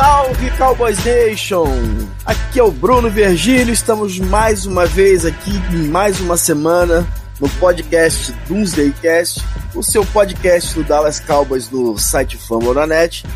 Salve, 0.00 0.50
Cowboys 0.56 1.04
Nation! 1.04 1.66
Aqui 2.24 2.58
é 2.58 2.62
o 2.62 2.70
Bruno 2.70 3.10
Virgílio, 3.10 3.70
estamos 3.70 4.18
mais 4.18 4.64
uma 4.64 4.86
vez 4.86 5.26
aqui 5.26 5.52
mais 5.90 6.18
uma 6.20 6.38
semana 6.38 7.06
no 7.38 7.46
podcast 7.50 8.32
Doomsdaycast, 8.48 9.44
o 9.74 9.82
seu 9.82 10.02
podcast 10.06 10.74
do 10.74 10.82
Dallas 10.82 11.20
Cowboys 11.20 11.68
do 11.68 11.98
site 11.98 12.38
Fambonanet, 12.38 13.26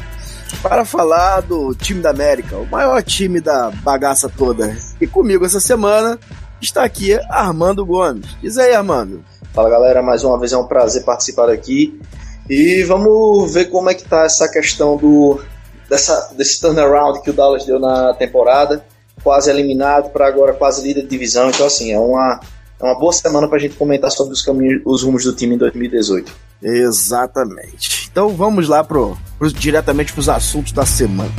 para 0.63 0.87
falar 0.87 1.43
do 1.43 1.75
time 1.75 2.01
da 2.01 2.09
América, 2.09 2.57
o 2.57 2.67
maior 2.67 3.03
time 3.03 3.43
da 3.43 3.71
bagaça 3.71 4.31
toda. 4.31 4.75
E 4.99 5.07
comigo 5.07 5.45
essa 5.45 5.61
semana 5.61 6.19
está 6.63 6.83
aqui 6.83 7.13
Armando 7.29 7.85
Gomes. 7.85 8.39
Diz 8.41 8.57
aí, 8.57 8.75
Armando. 8.75 9.23
Fala 9.53 9.69
galera, 9.69 10.03
mais 10.03 10.25
uma 10.25 10.39
vez 10.39 10.55
é 10.55 10.57
um 10.57 10.67
prazer 10.67 11.05
participar 11.05 11.51
aqui. 11.51 12.01
E 12.49 12.83
vamos 12.85 13.53
ver 13.53 13.67
como 13.67 13.91
é 13.91 13.95
que 13.95 14.05
tá 14.05 14.25
essa 14.25 14.49
questão 14.51 14.97
do 14.97 15.43
dessa, 15.89 16.33
desse 16.37 16.61
turnaround 16.61 17.23
que 17.23 17.31
o 17.31 17.33
Dallas 17.33 17.65
deu 17.65 17.79
na 17.79 18.15
temporada, 18.15 18.85
quase 19.23 19.51
eliminado 19.51 20.11
para 20.11 20.27
agora 20.27 20.53
quase 20.53 20.83
líder 20.83 21.03
de 21.03 21.09
divisão. 21.09 21.51
Então, 21.51 21.67
assim, 21.67 21.93
é 21.93 21.99
uma, 21.99 22.41
é 22.81 22.85
uma 22.85 22.99
boa 22.99 23.13
semana 23.13 23.49
para 23.49 23.57
a 23.57 23.61
gente 23.61 23.77
comentar 23.77 24.11
sobre 24.11 24.35
os 24.35 24.43
caminhos, 24.43 24.83
os 24.85 25.03
rumos 25.03 25.25
do 25.25 25.35
time 25.35 25.55
em 25.55 25.59
2018. 25.59 26.33
Exatamente. 26.63 28.09
Então 28.11 28.31
vamos 28.31 28.69
lá 28.69 28.83
pro, 28.83 29.19
pro 29.39 29.53
diretamente 29.53 30.13
para 30.13 30.21
os 30.21 30.29
assuntos 30.29 30.73
da 30.73 30.87
semana. 30.87 31.33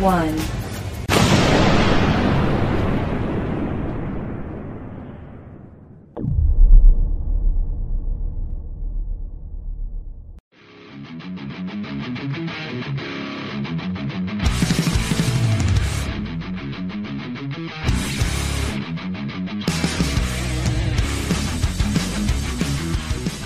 One. 0.00 0.34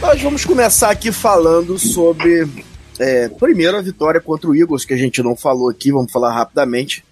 Nós 0.00 0.22
vamos 0.22 0.44
começar 0.44 0.91
aqui 0.91 1.10
falando 1.10 1.77
sobre 1.77 2.47
é, 2.98 3.28
primeiro, 3.28 3.77
a 3.77 3.83
vitória 3.83 4.20
contra 4.20 4.48
o 4.48 4.55
Eagles, 4.55 4.84
que 4.84 4.95
a 4.95 4.97
gente 4.97 5.23
não 5.23 5.34
falou 5.34 5.69
aqui, 5.69 5.91
vamos 5.91 6.12
falar 6.12 6.33
rapidamente. 6.33 7.05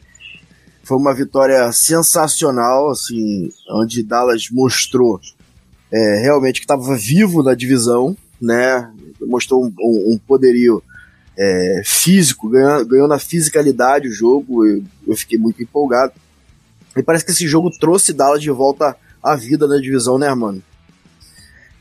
Foi 0.84 0.96
uma 0.96 1.14
vitória 1.14 1.70
sensacional, 1.72 2.90
assim, 2.90 3.50
onde 3.70 4.02
Dallas 4.02 4.48
mostrou 4.50 5.20
é, 5.92 6.20
realmente 6.22 6.60
que 6.60 6.64
estava 6.64 6.96
vivo 6.96 7.42
na 7.42 7.54
divisão, 7.54 8.16
né? 8.40 8.90
Mostrou 9.20 9.64
um, 9.64 10.12
um, 10.12 10.18
poderio 10.18 10.82
é, 11.38 11.82
físico, 11.84 12.48
ganhou, 12.48 12.86
ganhou, 12.86 13.08
na 13.08 13.18
fisicalidade 13.18 14.08
o 14.08 14.12
jogo, 14.12 14.66
eu, 14.66 14.82
eu, 15.06 15.16
fiquei 15.16 15.38
muito 15.38 15.62
empolgado. 15.62 16.12
E 16.96 17.02
parece 17.02 17.24
que 17.24 17.30
esse 17.30 17.46
jogo 17.46 17.70
trouxe 17.70 18.12
Dallas 18.12 18.42
de 18.42 18.50
volta 18.50 18.96
à 19.22 19.36
vida 19.36 19.66
na 19.66 19.78
divisão, 19.78 20.18
né, 20.18 20.32
mano? 20.34 20.62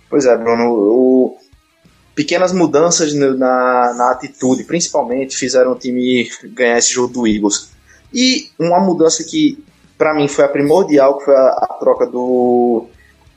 Pois 0.09 0.25
é, 0.25 0.37
Bruno. 0.37 0.69
O, 0.71 1.37
pequenas 2.15 2.51
mudanças 2.51 3.13
na, 3.13 3.93
na 3.93 4.11
atitude, 4.11 4.63
principalmente, 4.63 5.35
fizeram 5.35 5.71
o 5.71 5.75
time 5.75 6.29
ganhar 6.43 6.77
esse 6.77 6.91
jogo 6.91 7.13
do 7.13 7.27
Eagles. 7.27 7.71
E 8.13 8.49
uma 8.59 8.79
mudança 8.79 9.23
que, 9.23 9.63
para 9.97 10.13
mim, 10.13 10.27
foi 10.27 10.45
a 10.45 10.49
primordial, 10.49 11.17
que 11.17 11.25
foi 11.25 11.35
a, 11.35 11.47
a, 11.47 11.77
troca 11.79 12.05
do. 12.05 12.87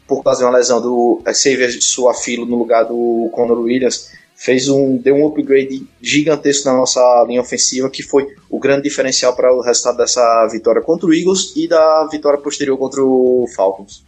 Por 0.07 0.23
causa 0.23 0.41
de 0.41 0.45
uma 0.45 0.57
lesão 0.57 0.83
do 0.83 1.23
Xavier 1.33 1.71
Suafilo 1.81 2.45
no 2.45 2.57
lugar 2.57 2.85
do 2.85 3.31
Conor 3.33 3.59
Williams, 3.61 4.11
fez 4.37 4.69
um, 4.69 4.99
deu 4.99 5.15
um 5.15 5.27
upgrade 5.27 5.87
gigantesco 6.03 6.69
na 6.69 6.77
nossa 6.77 7.01
linha 7.27 7.41
ofensiva, 7.41 7.89
que 7.89 8.03
foi 8.03 8.27
o 8.51 8.59
grande 8.59 8.83
diferencial 8.83 9.35
para 9.35 9.55
o 9.55 9.63
resultado 9.63 9.97
dessa 9.97 10.47
vitória 10.53 10.83
contra 10.83 11.07
o 11.07 11.15
Eagles 11.15 11.55
e 11.57 11.67
da 11.67 12.07
vitória 12.11 12.39
posterior 12.39 12.77
contra 12.77 13.03
o 13.03 13.47
Falcons. 13.57 14.05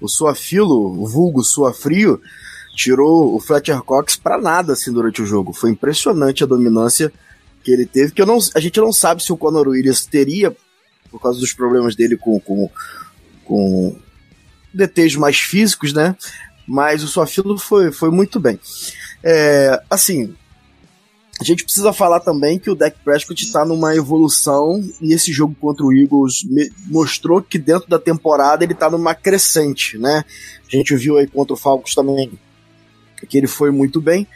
O 0.00 0.08
Suafilo, 0.08 1.04
vulgo 1.06 1.42
Suafrio, 1.42 2.20
tirou 2.74 3.34
o 3.34 3.40
Fletcher 3.40 3.82
Cox 3.82 4.16
para 4.16 4.40
nada 4.40 4.72
assim 4.72 4.92
durante 4.92 5.22
o 5.22 5.26
jogo. 5.26 5.52
Foi 5.52 5.70
impressionante 5.70 6.42
a 6.42 6.46
dominância 6.46 7.12
que 7.62 7.72
ele 7.72 7.86
teve, 7.86 8.12
que 8.12 8.20
eu 8.20 8.26
não, 8.26 8.38
a 8.54 8.60
gente 8.60 8.78
não 8.78 8.92
sabe 8.92 9.22
se 9.22 9.32
o 9.32 9.36
Conor 9.36 9.68
Williams 9.68 10.04
teria, 10.04 10.54
por 11.10 11.20
causa 11.20 11.40
dos 11.40 11.52
problemas 11.52 11.96
dele 11.96 12.16
com, 12.16 12.38
com, 12.38 12.70
com 13.44 13.96
DTs 14.72 15.16
mais 15.18 15.38
físicos, 15.38 15.92
né? 15.92 16.14
Mas 16.66 17.02
o 17.02 17.08
Suafilo 17.08 17.56
foi, 17.58 17.90
foi 17.90 18.10
muito 18.10 18.38
bem. 18.38 18.60
É, 19.22 19.80
assim, 19.88 20.34
a 21.40 21.44
gente 21.44 21.64
precisa 21.64 21.92
falar 21.92 22.20
também 22.20 22.58
que 22.58 22.70
o 22.70 22.74
Dak 22.74 22.96
Prescott 23.02 23.42
está 23.42 23.64
numa 23.64 23.94
evolução 23.96 24.82
e 25.00 25.12
esse 25.14 25.32
jogo 25.32 25.54
contra 25.58 25.84
o 25.84 25.92
Eagles 25.92 26.46
mostrou 26.86 27.40
que 27.42 27.58
dentro 27.58 27.88
da 27.88 27.98
temporada 27.98 28.62
ele 28.62 28.72
está 28.72 28.90
numa 28.90 29.14
crescente, 29.14 29.96
né? 29.96 30.24
A 30.66 30.76
gente 30.76 30.94
viu 30.96 31.16
aí 31.16 31.26
contra 31.26 31.54
o 31.54 31.56
Falcons 31.56 31.94
também 31.94 32.38
que 33.28 33.38
ele 33.38 33.46
foi 33.46 33.70
muito 33.70 34.00
bem. 34.00 34.26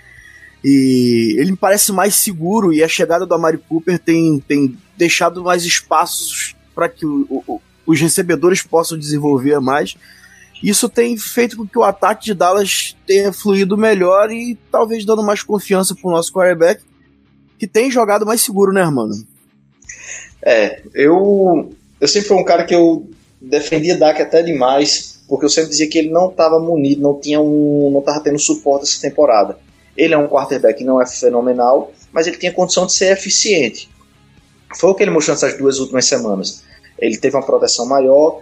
E 0.64 1.36
ele 1.38 1.52
me 1.52 1.56
parece 1.56 1.92
mais 1.92 2.14
seguro 2.14 2.72
e 2.72 2.82
a 2.82 2.88
chegada 2.88 3.24
do 3.24 3.34
Amari 3.34 3.58
Cooper 3.58 3.98
tem, 3.98 4.40
tem 4.40 4.76
deixado 4.96 5.42
mais 5.42 5.64
espaços 5.64 6.56
para 6.74 6.88
que 6.88 7.06
o, 7.06 7.26
o, 7.46 7.60
os 7.86 8.00
recebedores 8.00 8.62
possam 8.62 8.98
desenvolver 8.98 9.60
mais. 9.60 9.96
Isso 10.62 10.88
tem 10.88 11.16
feito 11.16 11.56
com 11.56 11.66
que 11.66 11.78
o 11.78 11.84
ataque 11.84 12.24
de 12.24 12.34
Dallas 12.34 12.96
tenha 13.06 13.32
fluído 13.32 13.76
melhor 13.76 14.30
e 14.32 14.58
talvez 14.70 15.04
dando 15.04 15.22
mais 15.22 15.42
confiança 15.42 15.94
para 15.94 16.08
o 16.08 16.12
nosso 16.12 16.32
quarterback, 16.32 16.82
que 17.58 17.66
tem 17.66 17.90
jogado 17.90 18.26
mais 18.26 18.40
seguro, 18.40 18.72
né, 18.72 18.84
mano? 18.84 19.14
É, 20.42 20.82
eu, 20.94 21.72
eu 22.00 22.08
sempre 22.08 22.28
fui 22.28 22.36
um 22.36 22.44
cara 22.44 22.64
que 22.64 22.74
eu 22.74 23.08
defendia 23.40 23.96
Dak 23.96 24.20
até 24.20 24.42
demais 24.42 25.17
porque 25.28 25.44
eu 25.44 25.50
sempre 25.50 25.70
dizia 25.70 25.88
que 25.88 25.98
ele 25.98 26.10
não 26.10 26.30
estava 26.30 26.58
munido, 26.58 27.02
não 27.02 27.20
tinha 27.20 27.40
um, 27.40 27.90
não 27.92 28.00
estava 28.00 28.20
tendo 28.20 28.38
suporte 28.38 28.84
essa 28.84 29.00
temporada. 29.00 29.58
Ele 29.96 30.14
é 30.14 30.18
um 30.18 30.26
quarterback 30.26 30.78
que 30.78 30.84
não 30.84 31.00
é 31.00 31.06
fenomenal, 31.06 31.92
mas 32.10 32.26
ele 32.26 32.38
tinha 32.38 32.52
condição 32.52 32.86
de 32.86 32.94
ser 32.94 33.12
eficiente. 33.12 33.90
Foi 34.76 34.90
o 34.90 34.94
que 34.94 35.02
ele 35.02 35.10
mostrou 35.10 35.34
nessas 35.34 35.58
duas 35.58 35.78
últimas 35.78 36.06
semanas. 36.06 36.62
Ele 36.98 37.16
teve 37.16 37.36
uma 37.36 37.44
proteção 37.44 37.86
maior, 37.86 38.40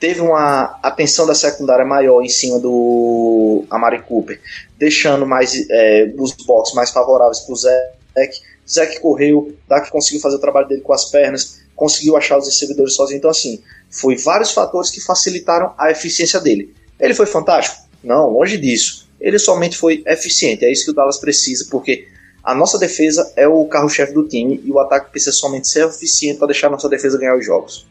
teve 0.00 0.20
uma 0.20 0.78
atenção 0.82 1.26
da 1.26 1.34
secundária 1.34 1.84
maior 1.84 2.22
em 2.22 2.28
cima 2.28 2.58
do 2.58 3.64
Amari 3.70 4.02
Cooper, 4.02 4.40
deixando 4.78 5.26
mais 5.26 5.66
é, 5.70 6.12
os 6.18 6.32
boxes 6.32 6.74
mais 6.74 6.90
favoráveis 6.90 7.40
para 7.40 7.52
o 7.52 7.56
Zeke. 7.56 8.40
Zeke 8.68 9.00
correu, 9.00 9.54
Dak 9.68 9.90
conseguiu 9.90 10.20
fazer 10.20 10.36
o 10.36 10.40
trabalho 10.40 10.68
dele 10.68 10.80
com 10.80 10.92
as 10.92 11.10
pernas, 11.10 11.60
conseguiu 11.76 12.16
achar 12.16 12.38
os 12.38 12.46
recebedores 12.46 12.94
sozinho. 12.94 13.18
Então, 13.18 13.30
assim, 13.30 13.62
foi 13.90 14.16
vários 14.16 14.52
fatores 14.52 14.90
que 14.90 15.00
facilitaram 15.00 15.72
a 15.78 15.90
eficiência 15.90 16.40
dele. 16.40 16.74
Ele 16.98 17.14
foi 17.14 17.26
fantástico? 17.26 17.84
Não, 18.02 18.30
longe 18.30 18.56
disso. 18.56 19.08
Ele 19.20 19.38
somente 19.38 19.76
foi 19.76 20.02
eficiente. 20.06 20.64
É 20.64 20.72
isso 20.72 20.84
que 20.84 20.90
o 20.90 20.94
Dallas 20.94 21.18
precisa, 21.18 21.66
porque 21.70 22.06
a 22.42 22.54
nossa 22.54 22.78
defesa 22.78 23.32
é 23.36 23.48
o 23.48 23.64
carro-chefe 23.66 24.12
do 24.12 24.28
time 24.28 24.60
e 24.64 24.70
o 24.70 24.78
ataque 24.78 25.10
precisa 25.10 25.32
somente 25.32 25.68
ser 25.68 25.88
eficiente 25.88 26.38
para 26.38 26.48
deixar 26.48 26.66
a 26.66 26.70
nossa 26.70 26.88
defesa 26.88 27.18
ganhar 27.18 27.36
os 27.36 27.44
jogos. 27.44 27.86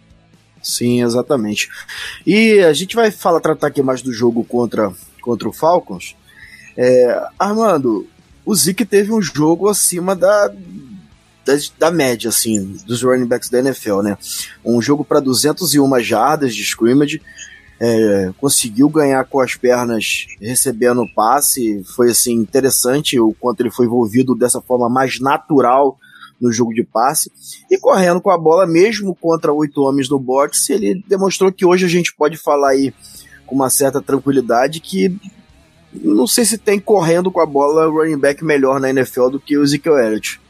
Sim, 0.61 1.03
exatamente. 1.03 1.69
E 2.25 2.59
a 2.59 2.71
gente 2.71 2.95
vai 2.95 3.11
falar, 3.11 3.41
tratar 3.41 3.67
aqui 3.67 3.81
mais 3.81 4.01
do 4.01 4.13
jogo 4.13 4.45
contra, 4.45 4.93
contra 5.21 5.49
o 5.49 5.53
Falcons. 5.53 6.15
É, 6.77 7.27
Armando, 7.37 8.07
o 8.45 8.55
Zeke 8.55 8.85
teve 8.85 9.11
um 9.11 9.21
jogo 9.21 9.69
acima 9.69 10.15
da, 10.15 10.47
da, 11.45 11.53
da, 11.77 11.91
média, 11.91 12.29
assim, 12.29 12.77
dos 12.85 13.01
running 13.01 13.25
backs 13.25 13.49
da 13.49 13.59
NFL, 13.59 14.01
né? 14.01 14.17
Um 14.63 14.81
jogo 14.81 15.03
para 15.03 15.19
201 15.19 15.99
jardas 16.01 16.55
de 16.55 16.61
scrimmage, 16.61 17.21
é, 17.79 18.31
conseguiu 18.39 18.87
ganhar 18.89 19.25
com 19.25 19.39
as 19.39 19.55
pernas 19.55 20.27
recebendo 20.39 21.01
o 21.01 21.13
passe, 21.13 21.83
foi 21.95 22.11
assim 22.11 22.33
interessante 22.33 23.19
o 23.19 23.35
quanto 23.39 23.61
ele 23.61 23.71
foi 23.71 23.85
envolvido 23.85 24.35
dessa 24.35 24.61
forma 24.61 24.89
mais 24.89 25.19
natural 25.19 25.97
no 26.39 26.51
jogo 26.51 26.73
de 26.73 26.83
passe 26.83 27.31
e 27.69 27.77
correndo 27.77 28.21
com 28.21 28.29
a 28.29 28.37
bola 28.37 28.65
mesmo 28.65 29.15
contra 29.15 29.51
oito 29.51 29.81
homens 29.81 30.09
no 30.09 30.19
boxe, 30.19 30.73
ele 30.73 31.03
demonstrou 31.07 31.51
que 31.51 31.65
hoje 31.65 31.85
a 31.85 31.89
gente 31.89 32.15
pode 32.15 32.37
falar 32.37 32.69
aí 32.69 32.93
com 33.45 33.55
uma 33.55 33.69
certa 33.69 34.01
tranquilidade 34.01 34.79
que 34.79 35.17
não 36.01 36.25
sei 36.27 36.45
se 36.45 36.57
tem 36.57 36.79
correndo 36.79 37.31
com 37.31 37.39
a 37.39 37.45
bola 37.45 37.85
running 37.85 38.17
back 38.17 38.43
melhor 38.43 38.79
na 38.79 38.89
NFL 38.89 39.29
do 39.29 39.39
que 39.39 39.57
o 39.57 39.63
Ezekiel 39.63 39.97
Elliott. 39.97 40.41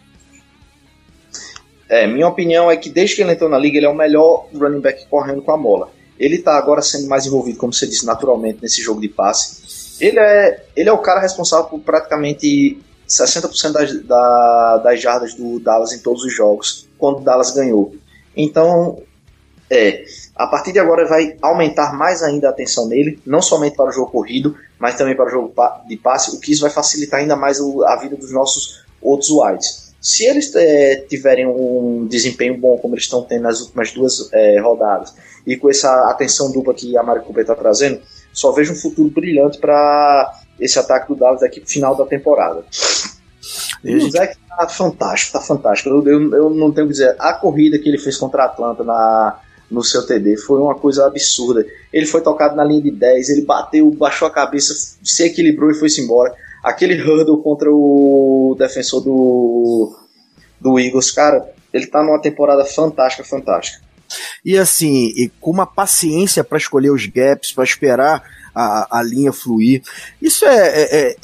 É, 1.89 2.07
minha 2.07 2.27
opinião 2.27 2.71
é 2.71 2.77
que 2.77 2.89
desde 2.89 3.15
que 3.15 3.21
ele 3.21 3.33
entrou 3.33 3.49
na 3.49 3.57
liga, 3.57 3.77
ele 3.77 3.85
é 3.85 3.89
o 3.89 3.95
melhor 3.95 4.47
running 4.53 4.79
back 4.79 5.05
correndo 5.07 5.41
com 5.41 5.51
a 5.51 5.57
bola. 5.57 5.91
Ele 6.19 6.35
está 6.35 6.57
agora 6.57 6.81
sendo 6.81 7.07
mais 7.07 7.25
envolvido, 7.25 7.57
como 7.57 7.73
você 7.73 7.85
disse, 7.85 8.05
naturalmente 8.05 8.59
nesse 8.61 8.81
jogo 8.81 9.01
de 9.01 9.09
passe. 9.09 9.97
Ele 9.99 10.19
é, 10.19 10.65
ele 10.75 10.89
é 10.89 10.93
o 10.93 10.97
cara 10.97 11.19
responsável 11.19 11.65
por 11.65 11.79
praticamente 11.81 12.79
60% 13.07 13.71
das, 13.71 14.01
da, 14.03 14.77
das 14.77 15.01
jardas 15.01 15.33
do 15.33 15.59
Dallas 15.59 15.91
em 15.91 15.99
todos 15.99 16.23
os 16.23 16.33
jogos, 16.33 16.87
quando 16.97 17.17
o 17.19 17.21
Dallas 17.21 17.51
ganhou. 17.51 17.95
Então, 18.35 19.01
é, 19.69 20.03
a 20.35 20.47
partir 20.47 20.71
de 20.71 20.79
agora 20.79 21.07
vai 21.07 21.37
aumentar 21.41 21.93
mais 21.93 22.23
ainda 22.23 22.47
a 22.47 22.49
atenção 22.51 22.87
nele, 22.87 23.19
não 23.25 23.41
somente 23.41 23.75
para 23.75 23.89
o 23.89 23.91
jogo 23.91 24.11
corrido, 24.11 24.55
mas 24.79 24.95
também 24.95 25.15
para 25.15 25.27
o 25.27 25.29
jogo 25.29 25.53
de 25.87 25.97
passe, 25.97 26.35
o 26.35 26.39
que 26.39 26.51
isso 26.51 26.61
vai 26.61 26.71
facilitar 26.71 27.19
ainda 27.19 27.35
mais 27.35 27.59
a 27.59 27.95
vida 27.97 28.15
dos 28.15 28.31
nossos 28.31 28.83
outros 29.01 29.29
wides. 29.29 29.93
Se 30.01 30.25
eles 30.25 30.53
é, 30.55 30.97
tiverem 31.07 31.47
um 31.47 32.07
desempenho 32.07 32.57
bom, 32.57 32.77
como 32.77 32.95
eles 32.95 33.05
estão 33.05 33.23
tendo 33.23 33.43
nas 33.43 33.61
últimas 33.61 33.91
duas 33.91 34.29
é, 34.33 34.59
rodadas, 34.59 35.13
e 35.45 35.55
com 35.55 35.69
essa 35.69 36.09
atenção 36.09 36.51
dupla 36.51 36.73
que 36.73 36.97
a 36.97 37.03
Mari 37.03 37.21
Cooper 37.21 37.41
está 37.41 37.55
trazendo, 37.55 38.01
só 38.33 38.51
vejo 38.51 38.73
um 38.73 38.75
futuro 38.75 39.09
brilhante 39.09 39.59
para 39.59 40.41
esse 40.59 40.79
ataque 40.79 41.07
do 41.07 41.15
Dallas 41.15 41.41
daqui 41.41 41.59
pro 41.59 41.69
final 41.69 41.95
da 41.95 42.05
temporada. 42.05 42.65
E 43.83 43.95
o 43.95 44.09
Zeke 44.09 44.37
tá 44.47 44.67
fantástico, 44.67 45.33
tá 45.33 45.41
fantástico. 45.41 45.89
Eu, 45.89 46.07
eu, 46.07 46.35
eu, 46.35 46.49
não 46.49 46.71
tenho 46.71 46.87
que 46.87 46.93
dizer, 46.93 47.15
a 47.19 47.33
corrida 47.33 47.77
que 47.77 47.87
ele 47.87 47.97
fez 47.97 48.17
contra 48.17 48.43
a 48.43 48.45
Atlanta 48.45 48.83
na, 48.83 49.39
no 49.69 49.83
seu 49.83 50.05
TD 50.05 50.37
foi 50.37 50.59
uma 50.59 50.75
coisa 50.75 51.05
absurda. 51.05 51.65
Ele 51.91 52.05
foi 52.05 52.21
tocado 52.21 52.55
na 52.55 52.63
linha 52.63 52.81
de 52.81 52.91
10, 52.91 53.29
ele 53.29 53.41
bateu, 53.45 53.89
baixou 53.91 54.27
a 54.27 54.31
cabeça, 54.31 54.73
se 55.03 55.23
equilibrou 55.23 55.71
e 55.71 55.75
foi-se 55.75 56.01
embora. 56.01 56.33
Aquele 56.63 57.01
hurdle 57.01 57.41
contra 57.41 57.69
o 57.71 58.55
defensor 58.57 59.01
do, 59.01 59.95
do 60.59 60.79
Eagles, 60.79 61.11
cara, 61.11 61.51
ele 61.73 61.87
tá 61.87 62.01
numa 62.03 62.21
temporada 62.21 62.63
fantástica, 62.63 63.23
fantástica. 63.23 63.83
E 64.45 64.57
assim, 64.57 65.11
e 65.15 65.29
com 65.41 65.51
uma 65.51 65.65
paciência 65.65 66.43
para 66.43 66.57
escolher 66.57 66.91
os 66.91 67.05
gaps, 67.05 67.51
para 67.51 67.63
esperar 67.63 68.23
a, 68.53 68.99
a 68.99 69.03
linha 69.03 69.33
fluir. 69.33 69.81
Isso 70.21 70.45
é, 70.45 70.67
é, 70.67 71.07
é, 71.09 71.17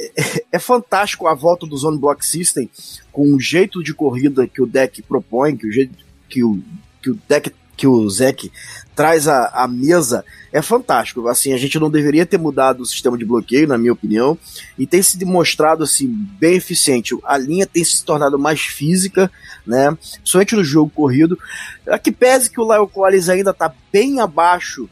é, 0.52 0.60
fantástico 0.60 1.28
a 1.28 1.34
volta 1.34 1.68
do 1.68 1.78
Zone 1.78 2.00
Block 2.00 2.26
System 2.26 2.70
com 3.12 3.34
o 3.34 3.40
jeito 3.40 3.84
de 3.84 3.94
corrida 3.94 4.48
que 4.48 4.62
o 4.62 4.66
deck 4.66 5.02
propõe, 5.04 5.56
que 5.56 5.68
o 5.68 5.72
jeito 5.72 5.94
que 6.28 6.44
o, 6.44 6.60
que 7.02 7.12
o 7.12 7.20
deck 7.28 7.54
que 7.80 7.88
o 7.88 8.10
Zek 8.10 8.52
traz 8.94 9.26
à, 9.26 9.66
mesa 9.70 10.26
é 10.52 10.62
fantástico. 10.62 11.26
Assim, 11.30 11.54
a 11.54 11.58
gente 11.58 11.80
não 11.80 11.90
deveria 11.90 12.26
ter 12.26 12.38
mudado 12.38 12.82
o 12.82 12.86
sistema 12.86 13.18
de 13.18 13.24
bloqueio, 13.24 13.70
na 13.70 13.78
minha 13.78 13.94
opinião, 13.94 14.38
e 14.78 14.86
tem 14.86 15.02
se 15.02 15.18
demonstrado 15.18 15.82
assim 15.82 16.06
bem 16.38 16.58
eficiente. 16.58 17.18
A 17.24 17.38
linha 17.38 17.66
tem 17.66 17.82
se 17.82 18.04
tornado 18.04 18.38
mais 18.38 18.60
física, 18.60 19.32
né? 19.66 19.98
Principalmente 20.16 20.58
no 20.58 20.64
jogo 20.64 20.92
corrido. 20.94 21.40
A 21.88 21.98
que 21.98 22.12
pese 22.12 22.52
que 22.52 22.60
o 22.60 22.70
Lyle 22.70 22.92
Collins 22.92 23.30
ainda 23.30 23.52
está 23.52 23.74
bem 23.94 24.20
abaixo 24.20 24.90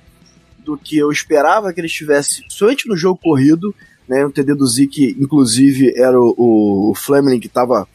do 0.60 0.78
que 0.78 0.98
eu 0.98 1.12
esperava 1.12 1.74
que 1.74 1.82
ele 1.82 1.88
estivesse, 1.88 2.46
somente 2.48 2.88
no 2.88 2.96
jogo 2.96 3.20
corrido, 3.22 3.76
né? 4.08 4.26
O 4.26 4.32
TD 4.32 4.56
do 4.56 4.66
Zik, 4.66 5.18
inclusive, 5.20 5.94
era 5.98 6.18
o, 6.18 6.92
o 6.92 6.96
Fleming 6.96 7.42
que 7.42 7.48
estava 7.48 7.86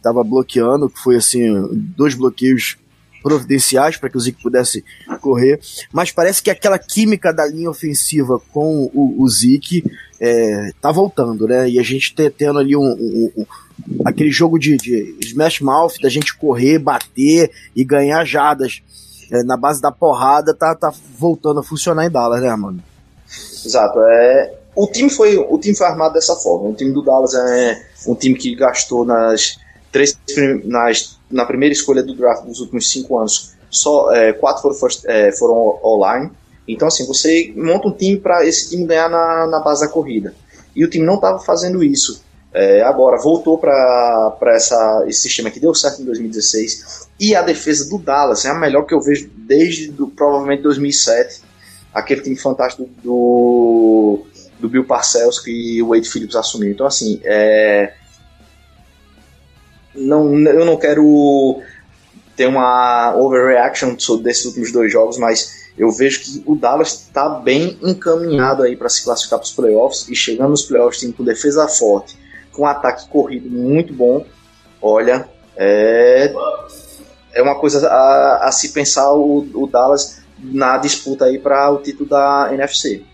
tava 0.00 0.22
bloqueando, 0.22 0.88
que 0.88 1.00
foi 1.00 1.16
assim, 1.16 1.50
dois 1.96 2.14
bloqueios 2.14 2.76
providenciais 3.26 3.96
para 3.96 4.08
que 4.08 4.16
o 4.16 4.20
Zik 4.20 4.40
pudesse 4.40 4.84
correr, 5.20 5.58
mas 5.92 6.12
parece 6.12 6.40
que 6.40 6.48
aquela 6.48 6.78
química 6.78 7.32
da 7.32 7.44
linha 7.44 7.68
ofensiva 7.68 8.40
com 8.52 8.88
o, 8.94 9.20
o 9.20 9.28
Zik 9.28 9.82
é, 10.20 10.70
tá 10.80 10.92
voltando, 10.92 11.48
né? 11.48 11.68
E 11.68 11.80
a 11.80 11.82
gente 11.82 12.14
tendo 12.30 12.60
ali 12.60 12.76
um, 12.76 12.84
um, 12.84 13.32
um 13.36 13.46
aquele 14.04 14.30
jogo 14.30 14.60
de, 14.60 14.76
de 14.76 15.16
smash 15.22 15.60
mouth, 15.60 15.94
da 16.00 16.08
gente 16.08 16.36
correr, 16.36 16.78
bater 16.78 17.50
e 17.74 17.84
ganhar 17.84 18.24
jadas 18.24 18.80
é, 19.32 19.42
na 19.42 19.56
base 19.56 19.82
da 19.82 19.90
porrada 19.90 20.54
tá, 20.54 20.72
tá 20.76 20.92
voltando 21.18 21.58
a 21.58 21.64
funcionar 21.64 22.06
em 22.06 22.10
Dallas, 22.10 22.40
né, 22.40 22.54
mano? 22.54 22.80
Exato. 23.64 23.98
É, 24.02 24.54
o, 24.72 24.86
time 24.86 25.10
foi, 25.10 25.36
o 25.36 25.58
time 25.58 25.76
foi 25.76 25.88
armado 25.88 26.14
dessa 26.14 26.36
forma. 26.36 26.68
O 26.68 26.74
time 26.74 26.92
do 26.92 27.02
Dallas 27.02 27.34
é 27.34 27.86
um 28.06 28.14
time 28.14 28.36
que 28.36 28.54
gastou 28.54 29.04
nas 29.04 29.58
três 29.96 30.18
nas, 30.64 31.18
na 31.30 31.46
primeira 31.46 31.72
escolha 31.72 32.02
do 32.02 32.14
draft 32.14 32.44
dos 32.44 32.60
últimos 32.60 32.90
cinco 32.90 33.18
anos, 33.18 33.54
só 33.70 34.12
é, 34.12 34.32
quatro 34.34 34.62
foram, 34.62 34.74
first, 34.74 35.04
é, 35.06 35.32
foram 35.32 35.80
online. 35.82 36.30
Então, 36.68 36.88
assim, 36.88 37.06
você 37.06 37.52
monta 37.56 37.88
um 37.88 37.92
time 37.92 38.18
para 38.18 38.44
esse 38.44 38.68
time 38.68 38.84
ganhar 38.84 39.08
na, 39.08 39.46
na 39.46 39.60
base 39.60 39.80
da 39.80 39.88
corrida. 39.88 40.34
E 40.74 40.84
o 40.84 40.90
time 40.90 41.06
não 41.06 41.14
estava 41.14 41.38
fazendo 41.38 41.82
isso. 41.82 42.22
É, 42.52 42.82
agora, 42.82 43.16
voltou 43.16 43.56
para 43.58 44.36
esse 44.56 45.20
sistema 45.20 45.50
que 45.50 45.60
deu 45.60 45.74
certo 45.74 46.02
em 46.02 46.04
2016. 46.04 47.06
E 47.18 47.34
a 47.34 47.42
defesa 47.42 47.88
do 47.88 47.98
Dallas 47.98 48.44
é 48.44 48.50
a 48.50 48.54
melhor 48.54 48.82
que 48.82 48.94
eu 48.94 49.00
vejo 49.00 49.30
desde 49.34 49.90
do, 49.90 50.08
provavelmente 50.08 50.62
2007. 50.62 51.42
Aquele 51.94 52.20
time 52.20 52.36
fantástico 52.36 52.88
do, 53.02 54.26
do 54.58 54.68
Bill 54.68 54.84
Parcells 54.84 55.42
que 55.42 55.82
o 55.82 55.88
Wade 55.88 56.08
Phillips 56.08 56.36
assumiu. 56.36 56.70
Então, 56.70 56.86
assim, 56.86 57.20
é, 57.24 57.94
não, 59.96 60.36
eu 60.38 60.64
não 60.64 60.76
quero 60.76 61.60
ter 62.36 62.46
uma 62.46 63.16
overreaction 63.16 63.96
desses 64.22 64.44
últimos 64.44 64.70
dois 64.70 64.92
jogos, 64.92 65.18
mas 65.18 65.66
eu 65.76 65.90
vejo 65.90 66.20
que 66.22 66.42
o 66.46 66.54
Dallas 66.54 66.92
está 66.92 67.28
bem 67.28 67.78
encaminhado 67.82 68.62
aí 68.62 68.76
para 68.76 68.88
se 68.88 69.04
classificar 69.04 69.38
para 69.38 69.46
os 69.46 69.52
playoffs 69.52 70.08
e 70.08 70.14
chegando 70.14 70.50
nos 70.50 70.62
playoffs 70.62 71.12
com 71.14 71.24
defesa 71.24 71.66
forte, 71.68 72.16
com 72.52 72.62
um 72.62 72.66
ataque 72.66 73.08
corrido 73.08 73.50
muito 73.50 73.92
bom. 73.92 74.24
Olha, 74.80 75.28
é, 75.56 76.32
é 77.34 77.42
uma 77.42 77.58
coisa 77.58 77.86
a, 77.88 78.48
a 78.48 78.52
se 78.52 78.70
pensar 78.70 79.12
o, 79.12 79.46
o 79.54 79.66
Dallas 79.66 80.18
na 80.38 80.78
disputa 80.78 81.26
aí 81.26 81.38
para 81.38 81.70
o 81.70 81.78
título 81.78 82.08
da 82.08 82.50
NFC. 82.52 83.04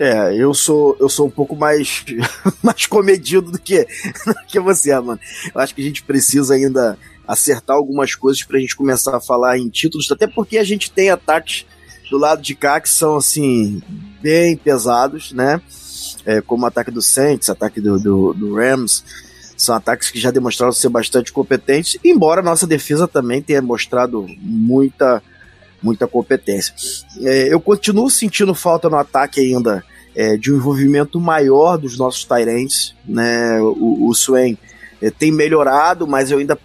É, 0.00 0.34
eu 0.34 0.54
sou 0.54 0.96
eu 0.98 1.10
sou 1.10 1.26
um 1.26 1.30
pouco 1.30 1.54
mais 1.54 2.02
mais 2.64 2.86
comedido 2.86 3.52
do 3.52 3.58
que, 3.58 3.86
que 4.48 4.58
você, 4.58 4.98
mano. 4.98 5.20
Eu 5.54 5.60
acho 5.60 5.74
que 5.74 5.82
a 5.82 5.84
gente 5.84 6.02
precisa 6.02 6.54
ainda 6.54 6.96
acertar 7.28 7.76
algumas 7.76 8.14
coisas 8.14 8.42
pra 8.42 8.58
gente 8.58 8.74
começar 8.74 9.14
a 9.14 9.20
falar 9.20 9.58
em 9.58 9.68
títulos, 9.68 10.10
até 10.10 10.26
porque 10.26 10.56
a 10.56 10.64
gente 10.64 10.90
tem 10.90 11.10
ataques 11.10 11.66
do 12.10 12.16
lado 12.16 12.40
de 12.40 12.54
cá 12.54 12.80
que 12.80 12.88
são 12.88 13.18
assim 13.18 13.82
bem 14.22 14.56
pesados, 14.56 15.32
né? 15.32 15.60
É, 16.24 16.40
como 16.40 16.64
o 16.64 16.66
ataque 16.66 16.90
do 16.90 17.02
Saints, 17.02 17.50
ataque 17.50 17.78
do, 17.78 18.00
do, 18.00 18.32
do 18.32 18.54
Rams, 18.54 19.04
são 19.54 19.74
ataques 19.74 20.10
que 20.10 20.18
já 20.18 20.30
demonstraram 20.30 20.72
ser 20.72 20.88
bastante 20.88 21.30
competentes, 21.30 21.98
embora 22.02 22.40
a 22.40 22.44
nossa 22.44 22.66
defesa 22.66 23.06
também 23.06 23.42
tenha 23.42 23.60
mostrado 23.60 24.26
muita 24.40 25.22
muita 25.82 26.06
competência. 26.06 26.74
É, 27.20 27.52
eu 27.52 27.60
continuo 27.60 28.10
sentindo 28.10 28.54
falta 28.54 28.88
no 28.88 28.96
ataque 28.96 29.40
ainda 29.40 29.84
é, 30.14 30.36
de 30.36 30.52
um 30.52 30.56
envolvimento 30.56 31.20
maior 31.20 31.76
dos 31.76 31.98
nossos 31.98 32.24
Tyrants. 32.24 32.94
Né? 33.06 33.60
O, 33.60 34.08
o 34.08 34.14
Swain 34.14 34.56
é, 35.00 35.10
tem 35.10 35.32
melhorado, 35.32 36.06
mas 36.06 36.30
eu 36.30 36.38
ainda 36.38 36.58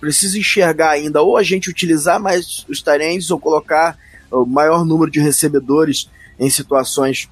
preciso 0.00 0.38
enxergar 0.38 0.90
ainda 0.90 1.22
ou 1.22 1.36
a 1.36 1.42
gente 1.42 1.70
utilizar 1.70 2.20
mais 2.20 2.64
os 2.68 2.82
Tyrants 2.82 3.30
ou 3.30 3.38
colocar 3.38 3.96
o 4.30 4.44
maior 4.44 4.84
número 4.84 5.10
de 5.10 5.20
recebedores 5.20 6.10
em 6.38 6.50
situações 6.50 7.28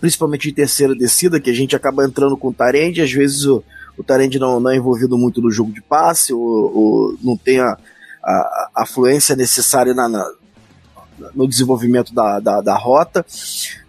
principalmente 0.00 0.48
de 0.48 0.54
terceira 0.54 0.94
descida, 0.94 1.40
que 1.40 1.50
a 1.50 1.54
gente 1.54 1.76
acaba 1.76 2.04
entrando 2.04 2.36
com 2.36 2.48
o 2.48 2.54
Tyrande, 2.54 3.02
às 3.02 3.12
vezes 3.12 3.44
o, 3.44 3.62
o 3.96 4.04
não, 4.38 4.60
não 4.60 4.70
é 4.70 4.76
envolvido 4.76 5.18
muito 5.18 5.40
no 5.40 5.50
jogo 5.50 5.72
de 5.72 5.82
passe, 5.82 6.32
ou, 6.32 6.40
ou 6.40 7.18
não 7.22 7.36
tem 7.36 7.60
a, 7.60 7.76
a, 8.22 8.70
a 8.76 8.86
fluência 8.86 9.36
necessária 9.36 9.94
na, 9.94 10.08
na, 10.08 10.24
no 11.34 11.48
desenvolvimento 11.48 12.14
da, 12.14 12.40
da, 12.40 12.60
da, 12.60 12.76
rota, 12.76 13.24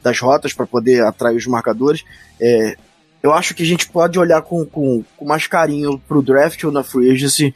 das 0.01 0.19
rotas 0.19 0.53
para 0.53 0.65
poder 0.65 1.03
atrair 1.03 1.37
os 1.37 1.47
marcadores. 1.47 2.03
É, 2.39 2.75
eu 3.21 3.33
acho 3.33 3.53
que 3.55 3.63
a 3.63 3.65
gente 3.65 3.89
pode 3.89 4.19
olhar 4.19 4.41
com, 4.41 4.65
com, 4.65 5.03
com 5.17 5.25
mais 5.25 5.47
carinho 5.47 5.97
para 5.99 6.17
o 6.17 6.21
draft 6.21 6.63
ou 6.63 6.71
na 6.71 6.83
free 6.83 7.11
agency 7.11 7.53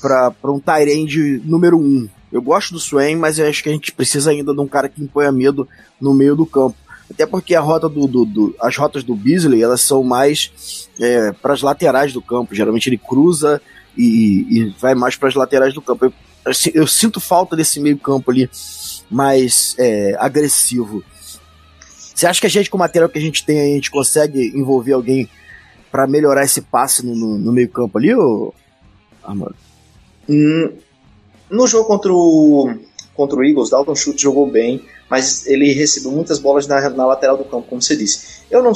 para 0.00 0.32
um 0.44 0.58
Tyrande 0.58 1.40
número 1.44 1.78
um. 1.78 2.08
Eu 2.32 2.40
gosto 2.40 2.72
do 2.72 2.80
Swain, 2.80 3.14
mas 3.16 3.38
eu 3.38 3.46
acho 3.46 3.62
que 3.62 3.68
a 3.68 3.72
gente 3.72 3.92
precisa 3.92 4.30
ainda 4.30 4.54
de 4.54 4.60
um 4.60 4.66
cara 4.66 4.88
que 4.88 5.02
imponha 5.02 5.30
medo 5.30 5.68
no 6.00 6.14
meio 6.14 6.34
do 6.34 6.46
campo. 6.46 6.76
Até 7.10 7.26
porque 7.26 7.54
a 7.54 7.60
rota 7.60 7.90
do, 7.90 8.06
do, 8.06 8.24
do 8.24 8.56
as 8.58 8.74
rotas 8.74 9.04
do 9.04 9.14
Beasley 9.14 9.62
elas 9.62 9.82
são 9.82 10.02
mais 10.02 10.88
é, 10.98 11.30
para 11.32 11.52
as 11.52 11.60
laterais 11.60 12.12
do 12.12 12.22
campo. 12.22 12.54
Geralmente 12.54 12.88
ele 12.88 12.96
cruza 12.96 13.60
e, 13.96 14.46
e 14.48 14.74
vai 14.80 14.94
mais 14.94 15.14
para 15.14 15.28
as 15.28 15.34
laterais 15.34 15.74
do 15.74 15.82
campo. 15.82 16.06
Eu, 16.06 16.12
assim, 16.46 16.70
eu, 16.72 16.86
sinto 16.86 17.20
falta 17.20 17.54
desse 17.54 17.78
meio 17.80 17.98
campo 17.98 18.30
ali 18.30 18.48
mais 19.12 19.76
é, 19.78 20.16
agressivo. 20.18 21.04
Você 22.14 22.26
acha 22.26 22.40
que 22.40 22.46
a 22.46 22.50
gente, 22.50 22.70
com 22.70 22.76
o 22.76 22.80
material 22.80 23.08
que 23.08 23.18
a 23.18 23.22
gente 23.22 23.44
tem, 23.44 23.60
a 23.60 23.74
gente 23.74 23.90
consegue 23.90 24.52
envolver 24.54 24.92
alguém 24.92 25.28
para 25.90 26.06
melhorar 26.06 26.44
esse 26.44 26.62
passe 26.62 27.04
no, 27.04 27.14
no, 27.14 27.38
no 27.38 27.52
meio 27.52 27.68
campo 27.68 27.98
ali, 27.98 28.14
ou... 28.14 28.54
Armando? 29.22 29.54
Hum, 30.28 30.72
no 31.50 31.66
jogo 31.66 31.86
contra 31.86 32.12
o, 32.12 32.74
contra 33.14 33.38
o 33.38 33.44
Eagles, 33.44 33.70
Dalton 33.70 33.94
Schultz 33.94 34.22
jogou 34.22 34.50
bem, 34.50 34.82
mas 35.10 35.46
ele 35.46 35.72
recebeu 35.72 36.10
muitas 36.10 36.38
bolas 36.38 36.66
na, 36.66 36.88
na 36.90 37.06
lateral 37.06 37.36
do 37.36 37.44
campo, 37.44 37.68
como 37.68 37.82
você 37.82 37.94
disse. 37.94 38.42
Eu 38.50 38.62
não 38.62 38.72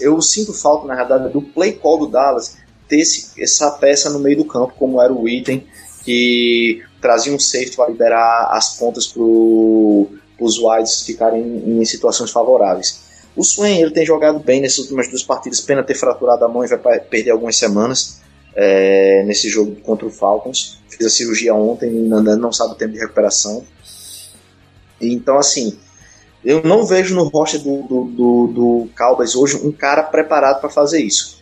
eu 0.00 0.20
sinto 0.22 0.52
falta, 0.52 0.86
na 0.86 0.94
realidade, 0.94 1.32
do 1.32 1.42
play 1.42 1.72
call 1.72 1.98
do 1.98 2.06
Dallas 2.06 2.56
ter 2.88 3.00
esse, 3.00 3.40
essa 3.42 3.70
peça 3.72 4.08
no 4.10 4.18
meio 4.18 4.36
do 4.36 4.44
campo, 4.44 4.74
como 4.78 5.00
era 5.00 5.12
o 5.12 5.28
item, 5.28 5.66
que 6.04 6.82
trazia 7.00 7.34
um 7.34 7.38
safety 7.38 7.76
para 7.76 7.88
liberar 7.88 8.48
as 8.52 8.76
pontas 8.76 9.06
para 9.06 9.22
os 9.22 10.58
wides 10.58 11.02
ficarem 11.02 11.42
em 11.42 11.84
situações 11.84 12.30
favoráveis. 12.30 13.08
O 13.36 13.44
Swain 13.44 13.80
ele 13.80 13.92
tem 13.92 14.04
jogado 14.04 14.38
bem 14.38 14.60
nessas 14.60 14.80
últimas 14.80 15.08
duas 15.08 15.22
partidas, 15.22 15.60
pena 15.60 15.82
ter 15.82 15.94
fraturado 15.94 16.44
a 16.44 16.48
mão 16.48 16.64
e 16.64 16.68
vai 16.68 16.98
perder 16.98 17.30
algumas 17.30 17.56
semanas 17.56 18.20
é, 18.54 19.22
nesse 19.24 19.48
jogo 19.48 19.76
contra 19.76 20.06
o 20.06 20.10
Falcons. 20.10 20.78
Fez 20.88 21.06
a 21.06 21.14
cirurgia 21.14 21.54
ontem 21.54 21.90
e 21.90 22.08
não, 22.08 22.52
sabe 22.52 22.72
o 22.72 22.76
tempo 22.76 22.92
de 22.92 22.98
recuperação. 22.98 23.64
Então, 25.00 25.38
assim, 25.38 25.78
eu 26.44 26.62
não 26.62 26.84
vejo 26.84 27.14
no 27.14 27.28
roster 27.28 27.62
do, 27.62 27.82
do, 27.82 28.04
do, 28.04 28.86
do 28.88 29.40
hoje 29.40 29.56
um 29.56 29.72
cara 29.72 30.02
preparado 30.02 30.60
para 30.60 30.68
fazer 30.68 31.00
isso. 31.00 31.39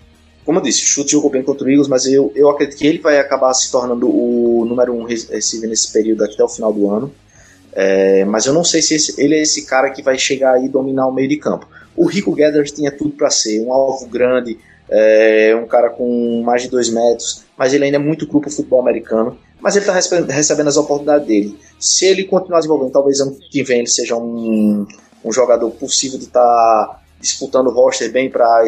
Como 0.49 0.61
eu 0.61 0.63
disse, 0.63 0.83
o 0.83 0.87
Chute 0.87 1.13
jogou 1.13 1.29
bem 1.29 1.43
contra 1.43 1.67
o 1.67 1.71
Eagles, 1.71 1.89
mas 1.89 2.07
eu, 2.07 2.33
eu 2.35 2.49
acredito 2.49 2.79
que 2.79 2.87
ele 2.87 2.99
vai 3.01 3.19
acabar 3.19 3.53
se 3.53 3.71
tornando 3.71 4.09
o 4.09 4.65
número 4.65 4.95
um 4.95 5.05
receiver 5.05 5.69
nesse 5.69 5.93
período 5.93 6.25
até 6.25 6.43
o 6.43 6.49
final 6.49 6.73
do 6.73 6.91
ano. 6.91 7.13
É, 7.71 8.25
mas 8.25 8.47
eu 8.47 8.55
não 8.55 8.65
sei 8.65 8.81
se 8.81 8.95
esse, 8.95 9.21
ele 9.21 9.35
é 9.35 9.43
esse 9.43 9.67
cara 9.67 9.91
que 9.91 10.03
vai 10.03 10.17
chegar 10.17 10.65
e 10.65 10.67
dominar 10.67 11.07
o 11.07 11.13
meio 11.13 11.29
de 11.29 11.37
campo. 11.37 11.69
O 11.95 12.07
Rico 12.07 12.35
Gathers 12.35 12.73
tinha 12.73 12.91
tudo 12.91 13.11
para 13.11 13.29
ser 13.29 13.61
um 13.61 13.71
alvo 13.71 14.07
grande, 14.07 14.59
é, 14.89 15.55
um 15.55 15.67
cara 15.67 15.91
com 15.91 16.41
mais 16.43 16.63
de 16.63 16.71
dois 16.71 16.89
metros, 16.89 17.45
mas 17.55 17.75
ele 17.75 17.85
ainda 17.85 17.99
é 17.99 18.01
muito 18.01 18.27
cru 18.27 18.41
pro 18.41 18.51
futebol 18.51 18.81
americano. 18.81 19.37
Mas 19.61 19.77
ele 19.77 19.85
está 19.85 19.93
recebendo 20.33 20.69
as 20.69 20.79
oportunidades 20.79 21.29
dele. 21.29 21.59
Se 21.79 22.07
ele 22.07 22.25
continuar 22.25 22.61
desenvolvendo, 22.61 22.93
talvez 22.93 23.21
ano 23.21 23.37
que 23.51 23.63
vem 23.63 23.81
ele 23.81 23.87
seja 23.87 24.17
um, 24.17 24.87
um 25.23 25.31
jogador 25.31 25.71
possível 25.73 26.19
de 26.19 26.25
estar 26.25 26.41
tá 26.41 27.03
disputando 27.21 27.67
o 27.67 27.71
roster 27.71 28.11
bem 28.11 28.31
para 28.31 28.65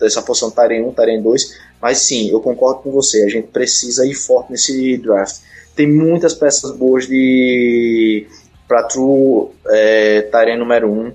essa 0.00 0.22
posição 0.22 0.50
Tyrene 0.50 0.86
1, 0.86 0.92
Tyrene 0.92 1.22
2. 1.22 1.58
Mas 1.80 1.98
sim, 1.98 2.30
eu 2.30 2.40
concordo 2.40 2.80
com 2.80 2.90
você. 2.90 3.24
A 3.24 3.28
gente 3.28 3.48
precisa 3.48 4.06
ir 4.06 4.14
forte 4.14 4.52
nesse 4.52 4.96
draft. 4.98 5.40
Tem 5.74 5.86
muitas 5.86 6.34
peças 6.34 6.70
boas 6.72 7.06
de 7.06 8.26
para 8.66 8.82
True 8.84 9.50
é, 9.68 10.56
número 10.58 10.90
1. 10.90 11.12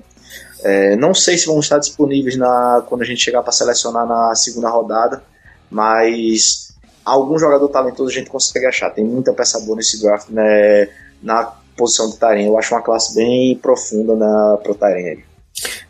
É, 0.64 0.96
não 0.96 1.14
sei 1.14 1.38
se 1.38 1.48
vão 1.48 1.60
estar 1.60 1.80
disponíveis 1.80 2.38
na, 2.38 2.84
quando 2.88 3.02
a 3.02 3.06
gente 3.06 3.22
chegar 3.22 3.42
para 3.42 3.52
selecionar 3.52 4.06
na 4.06 4.36
segunda 4.36 4.70
rodada, 4.70 5.24
mas 5.70 6.72
algum 7.04 7.38
jogador 7.38 7.68
talentoso 7.70 8.10
a 8.10 8.14
gente 8.14 8.30
consegue 8.30 8.68
achar. 8.68 8.92
Tem 8.92 9.04
muita 9.04 9.34
peça 9.34 9.60
boa 9.62 9.76
nesse 9.76 10.02
draft 10.02 10.30
né, 10.30 10.88
na 11.22 11.52
posição 11.76 12.10
de 12.10 12.18
Tyrene. 12.18 12.48
Eu 12.48 12.58
acho 12.58 12.74
uma 12.74 12.82
classe 12.82 13.16
bem 13.16 13.58
profunda 13.58 14.16
na, 14.16 14.58
pro 14.62 14.76
Tyrene. 14.76 15.26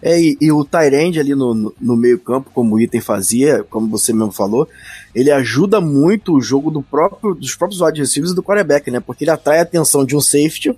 É, 0.01 0.20
e, 0.20 0.38
e, 0.42 0.51
o 0.51 0.66
Tyrande 0.66 1.20
ali 1.20 1.36
no, 1.36 1.74
no 1.80 1.96
meio 1.96 2.20
campo, 2.20 2.51
como 2.54 2.75
o 2.75 2.80
Item 2.80 3.01
fazia, 3.01 3.63
como 3.70 3.88
você 3.88 4.12
mesmo 4.12 4.32
falou, 4.32 4.68
ele 5.13 5.32
ajuda 5.32 5.80
muito 5.80 6.34
o 6.34 6.42
jogo 6.42 6.72
do 6.72 6.82
próprio, 6.82 7.34
dos 7.36 7.56
próprios 7.56 7.82
wide 7.82 8.00
receivers 8.00 8.32
e 8.32 8.36
do 8.36 8.44
quarterback, 8.44 8.90
né? 8.90 9.00
Porque 9.00 9.24
ele 9.24 9.32
atrai 9.32 9.60
a 9.60 9.63
atenção 9.63 10.06
de 10.06 10.16
um 10.16 10.22
safety, 10.22 10.75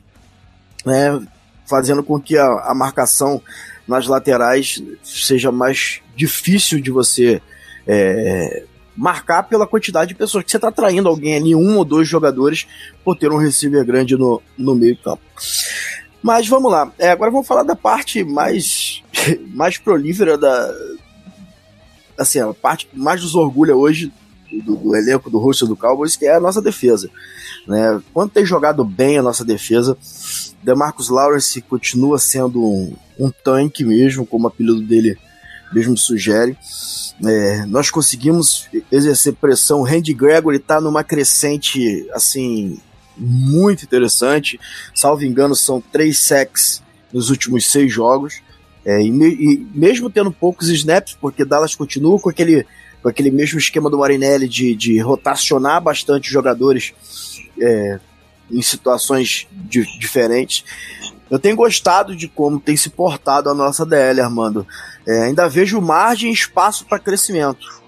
né? 0.85 1.25
Fazendo 1.65 2.03
com 2.03 2.19
que 2.19 2.37
a, 2.37 2.45
a 2.45 2.75
marcação 2.75 3.41
nas 3.87 4.07
laterais 4.07 4.81
seja 5.03 5.51
mais 5.51 6.01
difícil 6.15 6.81
de 6.81 6.91
você 6.91 7.41
é, 7.87 8.63
marcar 8.95 9.43
pela 9.43 9.67
quantidade 9.67 10.09
de 10.09 10.15
pessoas 10.15 10.43
que 10.43 10.51
você 10.51 10.57
está 10.57 10.71
traindo 10.71 11.09
alguém 11.09 11.35
ali, 11.35 11.55
um 11.55 11.77
ou 11.77 11.85
dois 11.85 12.07
jogadores, 12.07 12.67
por 13.03 13.17
ter 13.17 13.31
um 13.31 13.37
receiver 13.37 13.83
grande 13.85 14.15
no, 14.15 14.41
no 14.57 14.75
meio 14.75 14.97
campo. 14.97 15.21
Mas 16.23 16.47
vamos 16.47 16.71
lá, 16.71 16.89
é, 16.97 17.09
agora 17.09 17.29
vamos 17.29 17.45
falar 17.45 17.63
da 17.63 17.75
parte 17.75 18.23
mais, 18.23 19.03
mais 19.53 19.77
prolífera 19.77 20.37
da. 20.37 20.73
Assim, 22.17 22.39
a 22.39 22.53
parte 22.53 22.87
que 22.87 22.97
mais 22.97 23.21
nos 23.21 23.35
orgulha 23.35 23.75
hoje 23.75 24.09
do, 24.63 24.77
do 24.77 24.95
elenco 24.95 25.29
do 25.29 25.37
rosto 25.37 25.67
do 25.67 25.75
Cowboys, 25.75 26.15
que 26.15 26.25
é 26.25 26.35
a 26.35 26.39
nossa 26.39 26.61
defesa. 26.61 27.09
Né? 27.67 28.01
Quando 28.13 28.31
tem 28.31 28.45
jogado 28.45 28.85
bem 28.85 29.17
a 29.17 29.21
nossa 29.21 29.43
defesa, 29.43 29.97
Demarcus 30.63 31.09
Lawrence 31.09 31.59
continua 31.61 32.17
sendo 32.17 32.63
um, 32.63 32.95
um 33.19 33.29
tanque 33.29 33.83
mesmo, 33.83 34.25
como 34.25 34.45
o 34.45 34.47
apelido 34.47 34.81
dele 34.81 35.17
mesmo 35.73 35.97
sugere. 35.97 36.57
É, 37.25 37.65
nós 37.65 37.89
conseguimos 37.89 38.69
exercer 38.91 39.33
pressão. 39.33 39.81
O 39.81 39.83
Randy 39.83 40.13
Gregory 40.13 40.57
está 40.57 40.79
numa 40.79 41.03
crescente 41.03 42.07
assim 42.13 42.79
muito 43.17 43.83
interessante. 43.83 44.59
Salvo 44.95 45.23
engano, 45.23 45.55
são 45.55 45.81
três 45.81 46.19
sacks 46.19 46.81
nos 47.11 47.29
últimos 47.29 47.71
seis 47.71 47.91
jogos. 47.91 48.41
É, 48.85 49.01
e, 49.01 49.11
me, 49.11 49.29
e, 49.29 49.67
mesmo 49.73 50.09
tendo 50.09 50.31
poucos 50.31 50.69
snaps, 50.69 51.17
porque 51.19 51.45
Dallas 51.45 51.75
continua 51.75 52.19
com 52.19 52.29
aquele, 52.29 52.65
com 53.01 53.07
aquele 53.07 53.31
mesmo 53.31 53.57
esquema 53.57 53.89
do 53.89 53.97
Marinelli 53.97 54.47
de, 54.47 54.75
de 54.75 54.99
rotacionar 54.99 55.81
bastante 55.81 56.29
jogadores 56.29 56.93
é, 57.59 57.99
em 58.51 58.61
situações 58.61 59.47
di 59.51 59.83
diferentes. 59.99 60.65
Eu 61.29 61.39
tenho 61.39 61.55
gostado 61.55 62.15
de 62.15 62.27
como 62.27 62.59
tem 62.59 62.75
se 62.75 62.89
portado 62.89 63.49
a 63.49 63.53
nossa 63.53 63.85
DL, 63.85 64.21
Armando. 64.21 64.67
É, 65.07 65.23
ainda 65.23 65.47
vejo 65.47 65.81
margem 65.81 66.29
e 66.29 66.33
espaço 66.33 66.85
para 66.85 66.99
crescimento. 66.99 67.82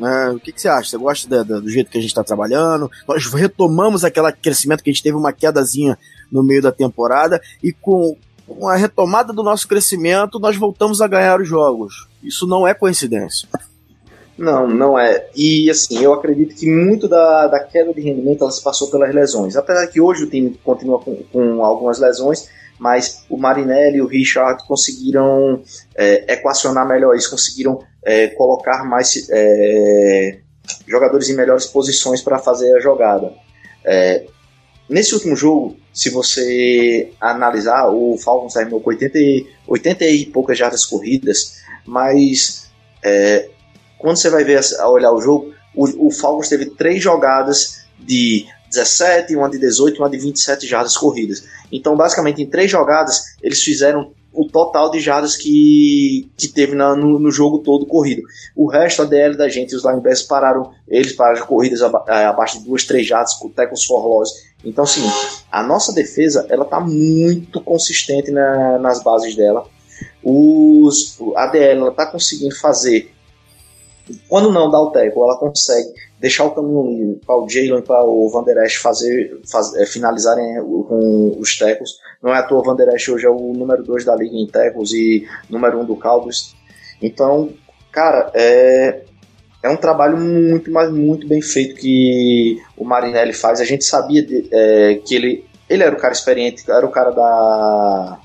Né? 0.00 0.30
O 0.30 0.40
que, 0.40 0.50
que, 0.50 0.60
você 0.60 0.68
acha? 0.68 0.88
Você 0.88 0.96
gosta 0.96 1.44
do 1.44 1.68
jeito 1.68 1.90
que 1.90 1.98
a 1.98 2.00
gente 2.00 2.10
está 2.10 2.24
trabalhando? 2.24 2.90
Nós 3.06 3.26
retomamos 3.26 4.02
aquele 4.02 4.32
crescimento 4.32 4.82
que 4.82 4.88
a 4.88 4.92
gente 4.92 5.02
teve 5.02 5.16
uma 5.16 5.32
quedazinha 5.32 5.98
no 6.32 6.42
meio 6.42 6.62
da 6.62 6.72
temporada 6.72 7.40
e 7.62 7.70
com, 7.70 8.16
com 8.46 8.66
a 8.66 8.76
retomada 8.76 9.30
do 9.30 9.42
nosso 9.42 9.68
crescimento 9.68 10.40
nós 10.40 10.56
voltamos 10.56 11.02
a 11.02 11.06
ganhar 11.06 11.38
os 11.38 11.46
jogos. 11.46 12.08
Isso 12.22 12.46
não 12.46 12.66
é 12.66 12.72
coincidência. 12.72 13.46
Não, 14.38 14.66
não 14.66 14.98
é. 14.98 15.28
E 15.36 15.68
assim, 15.68 16.02
eu 16.02 16.14
acredito 16.14 16.54
que 16.54 16.66
muito 16.66 17.06
da, 17.06 17.46
da 17.46 17.60
queda 17.60 17.92
de 17.92 18.00
rendimento 18.00 18.40
ela 18.40 18.50
se 18.50 18.64
passou 18.64 18.90
pelas 18.90 19.14
lesões. 19.14 19.54
Apesar 19.54 19.86
que 19.88 20.00
hoje 20.00 20.24
o 20.24 20.30
time 20.30 20.58
continua 20.64 20.98
com, 20.98 21.14
com 21.30 21.62
algumas 21.62 21.98
lesões, 21.98 22.48
mas 22.80 23.26
o 23.28 23.36
Marinelli 23.36 23.98
e 23.98 24.02
o 24.02 24.06
Richard 24.06 24.66
conseguiram 24.66 25.62
é, 25.94 26.32
equacionar 26.32 26.88
melhor 26.88 27.14
isso, 27.14 27.30
conseguiram 27.30 27.78
é, 28.02 28.28
colocar 28.28 28.84
mais 28.84 29.28
é, 29.30 30.38
jogadores 30.88 31.28
em 31.28 31.36
melhores 31.36 31.66
posições 31.66 32.22
para 32.22 32.38
fazer 32.38 32.74
a 32.74 32.80
jogada. 32.80 33.34
É, 33.84 34.24
nesse 34.88 35.12
último 35.12 35.36
jogo, 35.36 35.76
se 35.92 36.08
você 36.08 37.12
analisar, 37.20 37.90
o 37.90 38.16
Falcons 38.16 38.54
terminou 38.54 38.80
com 38.80 38.88
80 38.88 39.18
e, 39.18 39.46
80 39.68 40.04
e 40.06 40.24
poucas 40.24 40.56
jardas 40.56 40.86
corridas, 40.86 41.60
mas 41.84 42.70
é, 43.04 43.50
quando 43.98 44.16
você 44.16 44.30
vai 44.30 44.42
ver 44.42 44.58
olhar 44.86 45.12
o 45.12 45.20
jogo, 45.20 45.52
o, 45.74 46.06
o 46.06 46.10
Falcons 46.10 46.48
teve 46.48 46.64
três 46.64 47.02
jogadas 47.02 47.84
de 47.98 48.46
17, 48.70 49.36
uma 49.36 49.50
de 49.50 49.58
18 49.58 49.96
e 49.96 49.98
uma 49.98 50.08
de 50.08 50.18
27 50.18 50.66
jardas 50.66 50.96
corridas. 50.96 51.44
Então, 51.70 51.96
basicamente, 51.96 52.42
em 52.42 52.46
três 52.46 52.70
jogadas, 52.70 53.36
eles 53.42 53.62
fizeram 53.62 54.12
o 54.32 54.46
total 54.46 54.90
de 54.90 55.00
jardas 55.00 55.36
que, 55.36 56.30
que 56.36 56.48
teve 56.48 56.74
na, 56.74 56.94
no, 56.94 57.18
no, 57.18 57.30
jogo 57.32 57.58
todo 57.58 57.84
corrido. 57.84 58.22
O 58.54 58.68
resto, 58.68 59.02
a 59.02 59.04
DL 59.04 59.36
da 59.36 59.48
gente, 59.48 59.74
os 59.74 59.84
linebackers 59.84 60.22
pararam, 60.22 60.70
eles 60.86 61.12
pararam 61.12 61.44
corridas 61.46 61.82
aba, 61.82 62.04
é, 62.08 62.24
abaixo 62.26 62.58
de 62.58 62.64
duas, 62.64 62.84
três 62.84 63.06
jardas, 63.06 63.34
com 63.34 63.48
tackles 63.48 63.84
for 63.84 64.06
loss. 64.06 64.30
Então, 64.64 64.84
assim, 64.84 65.02
a 65.50 65.62
nossa 65.62 65.92
defesa, 65.92 66.46
ela 66.48 66.64
tá 66.64 66.78
muito 66.78 67.60
consistente 67.60 68.30
na, 68.30 68.78
nas 68.78 69.02
bases 69.02 69.34
dela. 69.34 69.66
Os, 70.22 71.18
a 71.34 71.46
DL, 71.46 71.80
ela 71.80 71.92
tá 71.92 72.06
conseguindo 72.06 72.54
fazer 72.54 73.12
quando 74.28 74.52
não 74.52 74.70
dá 74.70 74.80
o 74.80 74.90
tackle, 74.90 75.22
ela 75.22 75.38
consegue 75.38 75.88
deixar 76.20 76.44
o 76.44 76.50
caminho 76.50 76.86
livre 76.86 77.20
para 77.26 77.36
o 77.36 77.48
Jalen 77.48 77.78
e 77.78 77.82
para 77.82 78.04
o 78.04 78.28
Van 78.30 78.44
Der 78.44 78.64
Esch 78.64 78.76
fazer, 78.76 79.40
faz, 79.50 79.74
é, 79.74 79.86
finalizarem 79.86 80.56
com 80.62 81.36
os 81.38 81.58
tackles. 81.58 81.92
Não 82.22 82.34
é 82.34 82.38
à 82.38 82.42
toa 82.42 82.60
o 82.60 82.62
Van 82.62 82.76
Der 82.76 82.94
Esch 82.94 83.08
hoje 83.08 83.26
é 83.26 83.30
o 83.30 83.52
número 83.54 83.82
2 83.82 84.04
da 84.04 84.14
liga 84.14 84.36
em 84.36 84.46
tackles 84.46 84.92
e 84.92 85.26
número 85.48 85.78
1 85.78 85.80
um 85.80 85.84
do 85.84 85.96
Cowboys. 85.96 86.54
Então, 87.02 87.50
cara, 87.90 88.30
é, 88.34 89.02
é 89.62 89.68
um 89.68 89.76
trabalho 89.76 90.18
muito, 90.18 90.70
mas 90.70 90.90
muito 90.90 91.26
bem 91.26 91.40
feito 91.40 91.74
que 91.76 92.60
o 92.76 92.84
Marinelli 92.84 93.32
faz. 93.32 93.60
A 93.60 93.64
gente 93.64 93.84
sabia 93.84 94.22
de, 94.24 94.48
é, 94.52 95.00
que 95.04 95.14
ele, 95.14 95.44
ele 95.68 95.82
era 95.82 95.94
o 95.94 95.98
cara 95.98 96.12
experiente, 96.12 96.70
era 96.70 96.84
o 96.84 96.90
cara 96.90 97.10
da 97.10 98.20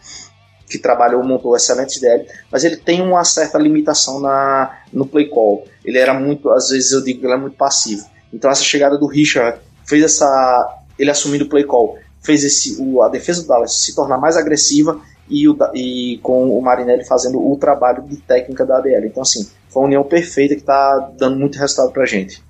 que 0.78 0.84
trabalhou, 0.84 1.24
montou 1.24 1.56
excelentes 1.56 2.00
DL, 2.00 2.26
mas 2.52 2.64
ele 2.64 2.78
tem 2.78 3.02
uma 3.02 3.24
certa 3.24 3.58
limitação 3.58 4.20
na, 4.20 4.80
no 4.92 5.06
play 5.06 5.28
call. 5.28 5.66
Ele 5.84 5.98
era 5.98 6.14
muito, 6.14 6.50
às 6.50 6.70
vezes 6.70 6.92
eu 6.92 7.04
digo 7.04 7.20
que 7.20 7.26
ele 7.26 7.34
é 7.34 7.38
muito 7.38 7.58
passivo. 7.58 8.06
Então 8.34 8.50
essa 8.50 8.64
chegada 8.64 8.98
do 8.98 9.08
Richard 9.08 9.60
fez 9.86 10.04
essa, 10.04 10.84
ele 10.98 11.10
assumindo 11.10 11.46
o 11.46 11.50
play 11.50 11.64
call, 11.64 11.98
fez 12.24 12.44
esse, 12.44 12.82
o, 12.82 13.02
a 13.02 13.10
defesa 13.10 13.42
do 13.42 13.48
Dallas 13.48 13.74
se 13.84 13.96
tornar 13.96 14.18
mais 14.18 14.36
agressiva 14.36 15.00
e, 15.30 15.48
o, 15.48 15.58
e 15.74 16.20
com 16.22 16.58
o 16.58 16.62
Marinelli 16.62 17.06
fazendo 17.06 17.40
o 17.40 17.58
trabalho 17.58 18.04
de 18.04 18.18
técnica 18.18 18.66
da 18.66 18.78
ADL. 18.78 19.06
Então 19.06 19.24
assim, 19.24 19.48
foi 19.70 19.82
uma 19.82 19.88
união 19.88 20.04
perfeita 20.04 20.56
que 20.56 20.62
está 20.62 21.12
dando 21.18 21.38
muito 21.38 21.58
resultado 21.58 21.92
pra 21.92 22.06
gente. 22.06 22.44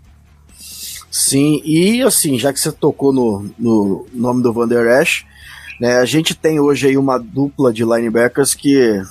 Sim, 1.11 1.61
e 1.63 2.01
assim, 2.01 2.37
já 2.37 2.51
que 2.51 2.59
você 2.59 2.71
tocou 2.71 3.13
no, 3.13 3.49
no 3.57 4.05
nome 4.13 4.43
do 4.43 4.51
Van 4.51 4.67
Der 4.67 4.85
né, 5.79 5.97
a 5.97 6.05
gente 6.05 6.33
tem 6.33 6.59
hoje 6.59 6.87
aí 6.87 6.97
uma 6.97 7.17
dupla 7.17 7.73
de 7.73 7.83
linebackers 7.83 8.53
que 8.53 9.01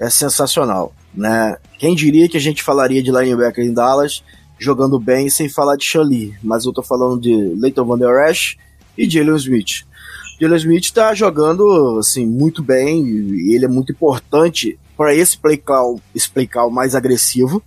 é 0.00 0.10
sensacional. 0.10 0.94
Né? 1.14 1.56
Quem 1.78 1.94
diria 1.94 2.28
que 2.28 2.36
a 2.36 2.40
gente 2.40 2.62
falaria 2.62 3.02
de 3.02 3.10
linebacker 3.10 3.64
em 3.64 3.72
Dallas 3.72 4.22
jogando 4.58 4.98
bem 4.98 5.28
sem 5.28 5.48
falar 5.48 5.76
de 5.76 5.84
Shali, 5.84 6.34
mas 6.42 6.64
eu 6.64 6.72
tô 6.72 6.82
falando 6.82 7.20
de 7.20 7.34
Leighton 7.58 7.84
Van 7.84 7.98
Der 7.98 8.30
Esch 8.30 8.56
e 8.96 9.08
Jalen 9.08 9.36
Smith. 9.36 9.84
Jalen 10.40 10.56
Smith 10.56 10.84
está 10.84 11.14
jogando 11.14 11.98
assim 11.98 12.26
muito 12.26 12.62
bem 12.62 13.06
e 13.06 13.54
ele 13.54 13.64
é 13.64 13.68
muito 13.68 13.92
importante 13.92 14.78
para 14.96 15.14
esse 15.14 15.36
play 15.36 15.58
call, 15.58 16.00
esse 16.14 16.28
play 16.28 16.46
call 16.46 16.70
mais 16.70 16.94
agressivo, 16.94 17.62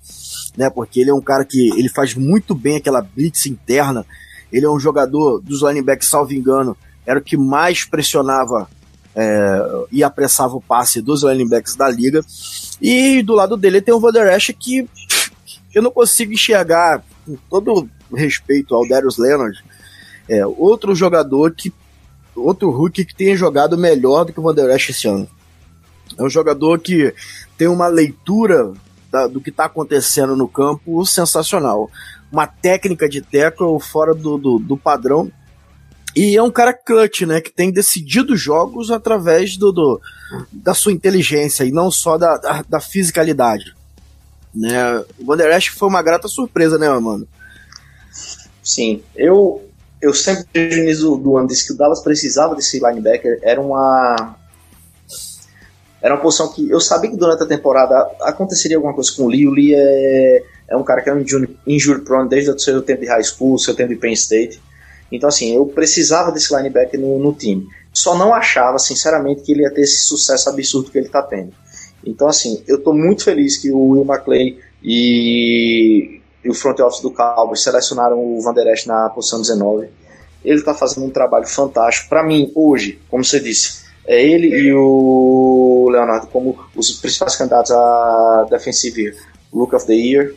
né? 0.58 0.70
Porque 0.70 1.00
ele 1.00 1.12
é 1.12 1.14
um 1.14 1.22
cara 1.22 1.46
que 1.46 1.70
ele 1.78 1.90
faz 1.90 2.16
muito 2.16 2.56
bem 2.56 2.78
aquela 2.78 3.02
blitz 3.02 3.46
interna. 3.46 4.06
Ele 4.52 4.66
é 4.66 4.70
um 4.70 4.80
jogador 4.80 5.40
dos 5.40 5.62
linebacks, 5.62 6.10
salvo 6.10 6.34
engano, 6.34 6.76
era 7.10 7.18
o 7.18 7.24
que 7.24 7.36
mais 7.36 7.84
pressionava 7.84 8.70
é, 9.16 9.86
e 9.92 10.04
apressava 10.04 10.56
o 10.56 10.62
passe 10.62 11.02
dos 11.02 11.24
linebacks 11.24 11.76
da 11.76 11.90
liga. 11.90 12.24
E 12.80 13.24
do 13.24 13.34
lado 13.34 13.58
dele 13.58 13.82
tem 13.82 13.94
o 13.94 14.00
Van 14.00 14.12
Der 14.12 14.32
Esch 14.32 14.52
que 14.58 14.88
eu 15.74 15.82
não 15.82 15.90
consigo 15.90 16.32
enxergar, 16.32 17.04
com 17.26 17.36
todo 17.50 17.90
respeito 18.14 18.76
ao 18.76 18.88
Darius 18.88 19.18
Leonard, 19.18 19.58
é, 20.28 20.46
outro 20.46 20.94
jogador 20.94 21.54
que. 21.56 21.74
Outro 22.36 22.70
rookie 22.70 23.04
que 23.04 23.16
tenha 23.16 23.36
jogado 23.36 23.78
melhor 23.78 24.24
do 24.24 24.32
que 24.32 24.40
o 24.40 24.44
Van 24.44 24.54
Der 24.54 24.70
Esch 24.76 24.92
esse 24.92 25.08
ano. 25.08 25.28
É 26.16 26.24
um 26.24 26.30
jogador 26.30 26.80
que 26.80 27.14
tem 27.58 27.68
uma 27.68 27.88
leitura 27.88 28.72
da, 29.12 29.26
do 29.28 29.42
que 29.42 29.50
está 29.50 29.66
acontecendo 29.66 30.36
no 30.36 30.48
campo 30.48 31.04
sensacional. 31.06 31.90
Uma 32.32 32.46
técnica 32.46 33.10
de 33.10 33.20
tackle 33.22 33.80
fora 33.82 34.14
do, 34.14 34.38
do, 34.38 34.60
do, 34.60 34.78
padrão. 34.78 35.32
E 36.16 36.36
é 36.36 36.42
um 36.42 36.52
cara 36.52 36.74
clutch, 36.74 37.22
né? 37.22 37.40
Que 37.42 37.52
tem 37.52 37.72
decidido 37.72 38.36
jogos 38.36 38.92
através 38.92 39.58
do, 39.58 39.72
do 39.72 40.02
da 40.52 40.74
sua 40.74 40.92
inteligência 40.92 41.64
e 41.64 41.72
não 41.72 41.92
só 41.92 42.18
da, 42.18 42.38
da, 42.38 42.64
da 42.68 42.80
fisicalidade. 42.80 43.76
Né? 44.54 45.04
O 45.20 45.26
Van 45.26 45.38
Der 45.38 45.56
Esch 45.56 45.70
foi 45.70 45.88
uma 45.88 46.02
grata 46.02 46.28
surpresa, 46.28 46.78
né, 46.78 46.90
mano? 46.90 47.28
Sim, 48.64 49.02
eu, 49.16 49.64
eu 50.02 50.14
sempre 50.14 50.46
desde 50.54 50.80
o 50.80 50.84
início 50.84 51.16
do 51.18 51.38
ano 51.38 51.48
disse 51.48 51.68
que 51.68 51.74
o 51.74 51.78
Dallas 51.78 52.02
precisava 52.02 52.56
desse 52.56 52.80
linebacker, 52.80 53.40
era 53.42 53.62
uma 53.62 54.36
era 56.02 56.14
uma 56.14 56.22
posição 56.22 56.52
que 56.52 56.70
eu 56.70 56.80
sabia 56.80 57.12
que 57.12 57.18
durante 57.18 57.44
a 57.44 57.46
temporada 57.46 58.10
aconteceria 58.22 58.78
alguma 58.78 58.94
coisa 58.94 59.12
com 59.14 59.24
o 59.24 59.28
Lee. 59.28 59.48
O 59.48 59.52
Lee 59.52 59.76
é, 59.76 60.44
é 60.70 60.78
um 60.78 60.84
cara 60.84 61.02
que 61.02 61.10
é 61.10 61.14
um 61.14 61.26
injury 61.68 62.02
prone 62.02 62.30
desde 62.30 62.52
o 62.52 62.58
seu 62.58 62.82
tempo 62.82 63.02
de 63.02 63.08
high 63.08 63.24
school, 63.24 63.58
seu 63.58 63.76
tempo 63.76 63.90
de 63.90 63.98
Penn 63.98 64.14
State. 64.14 64.62
Então, 65.12 65.30
assim, 65.30 65.56
eu 65.56 65.66
precisava 65.66 66.32
desse 66.32 66.56
linebacker 66.56 67.00
no, 67.00 67.18
no 67.20 67.34
time. 67.34 67.68
Só 67.92 68.18
não 68.18 68.34
achava, 68.34 68.78
sinceramente, 68.78 69.42
que 69.42 69.52
ele 69.52 69.64
ia 69.64 69.74
ter 69.74 69.82
esse 69.82 70.04
sucesso 70.04 70.50
absurdo 70.50 70.92
que 70.92 70.98
ele 70.98 71.08
está 71.08 71.22
tendo. 71.22 71.52
Então, 72.06 72.28
assim, 72.28 72.64
eu 72.68 72.78
estou 72.78 72.94
muito 72.94 73.24
feliz 73.24 73.58
que 73.58 73.72
o 73.72 73.90
Will 73.90 74.06
McClay 74.06 74.60
e, 74.84 76.22
e, 76.44 76.50
o 76.50 76.54
front 76.54 76.80
office 76.80 77.02
do 77.02 77.12
Cowboys 77.12 77.62
selecionaram 77.62 78.18
o 78.18 78.42
Van 78.42 78.54
Der 78.54 78.68
Esch 78.68 78.86
na 78.86 79.10
posição 79.10 79.42
19. 79.42 79.90
Ele 80.44 80.60
está 80.60 80.74
fazendo 80.74 81.06
um 81.06 81.10
trabalho 81.10 81.48
fantástico. 81.48 82.08
Para 82.08 82.24
mim, 82.24 82.52
hoje, 82.56 83.00
como 83.10 83.24
você 83.26 83.40
disse, 83.40 83.84
é 84.08 84.24
ele 84.24 84.48
e 84.48 84.74
o 84.74 85.90
Leonardo 85.92 86.28
como 86.28 86.58
os 86.76 86.92
principais 86.94 87.36
candidatos 87.36 87.72
a 87.72 88.48
Defensive 88.50 89.16
Look 89.52 89.76
of 89.76 89.86
the 89.86 89.94
Year. 89.94 90.34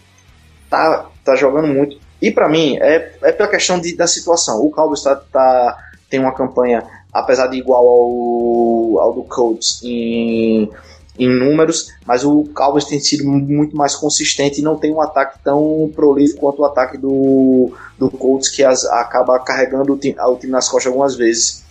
Tá, 0.68 1.06
tá 1.24 1.36
jogando 1.36 1.68
muito. 1.68 1.98
E 2.22 2.30
para 2.30 2.48
mim, 2.48 2.78
é, 2.80 3.14
é 3.20 3.32
pela 3.32 3.48
questão 3.48 3.80
de, 3.80 3.96
da 3.96 4.06
situação. 4.06 4.64
O 4.64 4.70
Cowboys 4.70 5.02
tá, 5.02 5.16
tá, 5.16 5.76
tem 6.08 6.20
uma 6.20 6.32
campanha, 6.32 6.84
apesar 7.12 7.48
de 7.48 7.58
igual 7.58 7.84
ao, 7.84 9.00
ao 9.00 9.12
do 9.12 9.24
Colts 9.24 9.80
em, 9.82 10.70
em 11.18 11.28
números, 11.28 11.88
mas 12.06 12.24
o 12.24 12.44
Cowboys 12.54 12.84
tem 12.84 13.00
sido 13.00 13.24
muito 13.28 13.76
mais 13.76 13.96
consistente 13.96 14.60
e 14.60 14.62
não 14.62 14.76
tem 14.76 14.94
um 14.94 15.00
ataque 15.00 15.40
tão 15.42 15.90
prolífico 15.96 16.42
quanto 16.42 16.62
o 16.62 16.64
ataque 16.64 16.96
do, 16.96 17.72
do 17.98 18.08
Colts, 18.08 18.48
que 18.48 18.62
as, 18.62 18.84
acaba 18.84 19.40
carregando 19.40 19.92
o 19.92 19.98
time, 19.98 20.14
o 20.20 20.36
time 20.36 20.52
nas 20.52 20.68
costas 20.68 20.92
algumas 20.92 21.16
vezes. 21.16 21.64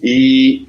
E 0.00 0.68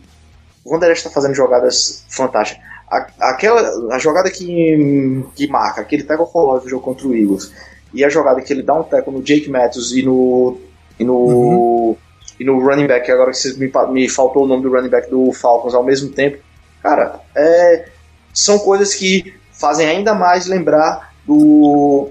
o 0.65 0.71
Van 0.71 0.91
está 0.91 1.11
fazendo 1.11 1.35
jogadas 1.35 2.03
fantásticas. 2.09 2.65
A, 2.89 3.07
aquela, 3.29 3.93
a 3.93 3.99
jogada 3.99 4.31
que, 4.31 5.23
que 5.35 5.47
marca, 5.47 5.83
que 5.83 5.95
ele 5.95 6.05
pega 6.05 6.23
o 6.23 6.67
jogo 6.67 6.83
contra 6.83 7.07
o 7.07 7.15
Eagles, 7.15 7.51
e 7.93 8.03
a 8.03 8.09
jogada 8.09 8.41
que 8.41 8.51
ele 8.51 8.63
dá 8.63 8.73
um 8.73 8.83
teco 8.83 9.11
no 9.11 9.21
Jake 9.21 9.49
Matthews 9.49 9.93
e 9.93 10.03
no, 10.03 10.57
e 10.99 11.03
no, 11.03 11.15
uhum. 11.15 11.95
e 12.39 12.43
no 12.43 12.59
running 12.59 12.87
back, 12.87 13.09
agora 13.11 13.31
que 13.31 13.53
me, 13.57 13.71
me 13.91 14.09
faltou 14.09 14.43
o 14.43 14.47
nome 14.47 14.63
do 14.63 14.71
running 14.71 14.89
back 14.89 15.09
do 15.09 15.31
Falcons 15.31 15.73
ao 15.73 15.83
mesmo 15.83 16.09
tempo, 16.09 16.37
cara, 16.81 17.19
é, 17.35 17.87
são 18.33 18.59
coisas 18.59 18.93
que 18.93 19.33
fazem 19.51 19.87
ainda 19.87 20.13
mais 20.13 20.47
lembrar 20.47 21.13
do, 21.25 22.09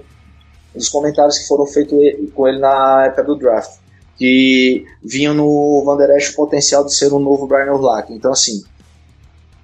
dos 0.75 0.89
comentários 0.89 1.39
que 1.39 1.49
foram 1.49 1.67
feitos 1.67 1.99
com 2.35 2.49
ele 2.49 2.59
na 2.59 3.07
época 3.07 3.25
do 3.25 3.37
draft 3.37 3.79
que 4.17 4.87
vinham 5.03 5.35
no 5.35 5.83
Van 5.85 6.03
Esch 6.17 6.31
o 6.31 6.37
potencial 6.37 6.85
de 6.85 6.95
ser 6.95 7.13
um 7.13 7.19
novo 7.19 7.47
Brian 7.47 7.73
Urlacher. 7.73 8.17
Então, 8.17 8.33
assim, 8.33 8.65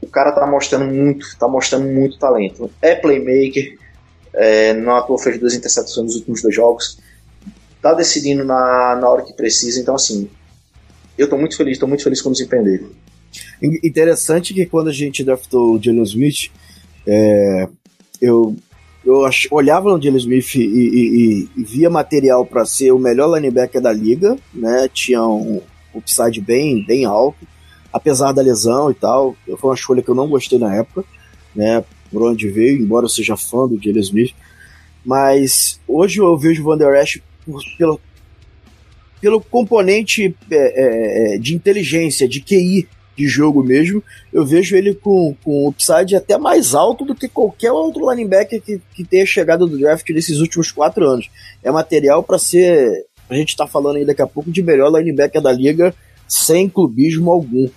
o 0.00 0.06
cara 0.06 0.32
tá 0.32 0.46
mostrando 0.46 0.84
muito, 0.84 1.26
tá 1.38 1.48
mostrando 1.48 1.86
muito 1.86 2.18
talento. 2.18 2.70
É 2.80 2.94
playmaker, 2.94 3.78
é, 4.34 4.72
não 4.74 4.96
atua 4.96 5.18
fez 5.18 5.38
duas 5.38 5.54
interceptações 5.54 6.06
nos 6.06 6.16
últimos 6.16 6.42
dois 6.42 6.54
jogos, 6.54 6.98
tá 7.80 7.92
decidindo 7.94 8.44
na, 8.44 8.96
na 9.00 9.08
hora 9.08 9.22
que 9.22 9.32
precisa. 9.32 9.80
Então, 9.80 9.94
assim, 9.94 10.28
eu 11.18 11.28
tô 11.28 11.36
muito 11.36 11.56
feliz, 11.56 11.78
tô 11.78 11.86
muito 11.86 12.04
feliz 12.04 12.20
com 12.22 12.30
o 12.30 12.32
desempenho 12.32 12.64
dele. 12.64 12.86
Interessante 13.82 14.52
que 14.52 14.66
quando 14.66 14.88
a 14.88 14.92
gente 14.92 15.24
draftou 15.24 15.74
o 15.74 15.82
Jalen 15.82 16.02
Smith, 16.02 16.50
é, 17.06 17.68
eu 18.20 18.56
eu 19.04 19.24
ach, 19.24 19.48
olhava 19.50 19.90
no 19.90 20.00
Jalen 20.00 20.18
Smith 20.18 20.54
e, 20.54 20.60
e, 20.60 21.48
e, 21.56 21.64
via 21.64 21.90
material 21.90 22.46
para 22.46 22.64
ser 22.64 22.92
o 22.92 22.98
melhor 22.98 23.34
linebacker 23.34 23.80
da 23.80 23.92
liga, 23.92 24.36
né? 24.54 24.88
Tinha 24.92 25.22
um 25.24 25.60
upside 25.92 26.40
bem, 26.40 26.84
bem 26.86 27.04
alto, 27.04 27.46
apesar 27.92 28.32
da 28.32 28.42
lesão 28.42 28.90
e 28.90 28.94
tal. 28.94 29.36
Foi 29.58 29.70
uma 29.70 29.74
escolha 29.74 30.02
que 30.02 30.08
eu 30.08 30.14
não 30.14 30.28
gostei 30.28 30.58
na 30.58 30.74
época, 30.76 31.04
né? 31.54 31.84
Por 32.12 32.22
onde 32.22 32.48
veio, 32.48 32.80
embora 32.80 33.06
eu 33.06 33.08
seja 33.08 33.36
fã 33.36 33.66
do 33.66 33.82
Jalen 33.82 34.02
Smith. 34.02 34.34
Mas 35.04 35.80
hoje 35.88 36.18
eu 36.18 36.36
vejo 36.36 36.62
o 36.62 36.66
Van 36.66 36.76
Der 36.76 37.02
Esch 37.02 37.20
por, 37.44 37.60
pelo, 37.76 38.00
pelo 39.20 39.40
componente 39.40 40.36
é, 40.50 40.56
é, 40.56 41.34
é 41.34 41.38
de 41.38 41.54
inteligência, 41.54 42.28
de 42.28 42.40
QI 42.40 42.86
de 43.16 43.26
jogo 43.26 43.62
mesmo, 43.62 44.02
eu 44.32 44.44
vejo 44.44 44.74
ele 44.76 44.94
com, 44.94 45.36
com 45.44 45.68
upside 45.68 46.16
até 46.16 46.38
mais 46.38 46.74
alto 46.74 47.04
do 47.04 47.14
que 47.14 47.28
qualquer 47.28 47.70
outro 47.70 48.10
linebacker 48.10 48.60
que, 48.60 48.80
que 48.94 49.04
tenha 49.04 49.26
chegado 49.26 49.66
do 49.66 49.78
draft 49.78 50.08
nesses 50.10 50.38
últimos 50.38 50.70
quatro 50.70 51.06
anos. 51.08 51.30
É 51.62 51.70
material 51.70 52.22
para 52.22 52.38
ser. 52.38 53.06
A 53.28 53.34
gente 53.34 53.50
está 53.50 53.66
falando 53.66 53.96
aí 53.96 54.04
daqui 54.04 54.22
a 54.22 54.26
pouco 54.26 54.50
de 54.50 54.62
melhor 54.62 54.90
linebacker 54.90 55.40
da 55.40 55.52
liga 55.52 55.94
sem 56.28 56.68
clubismo 56.68 57.30
algum. 57.30 57.68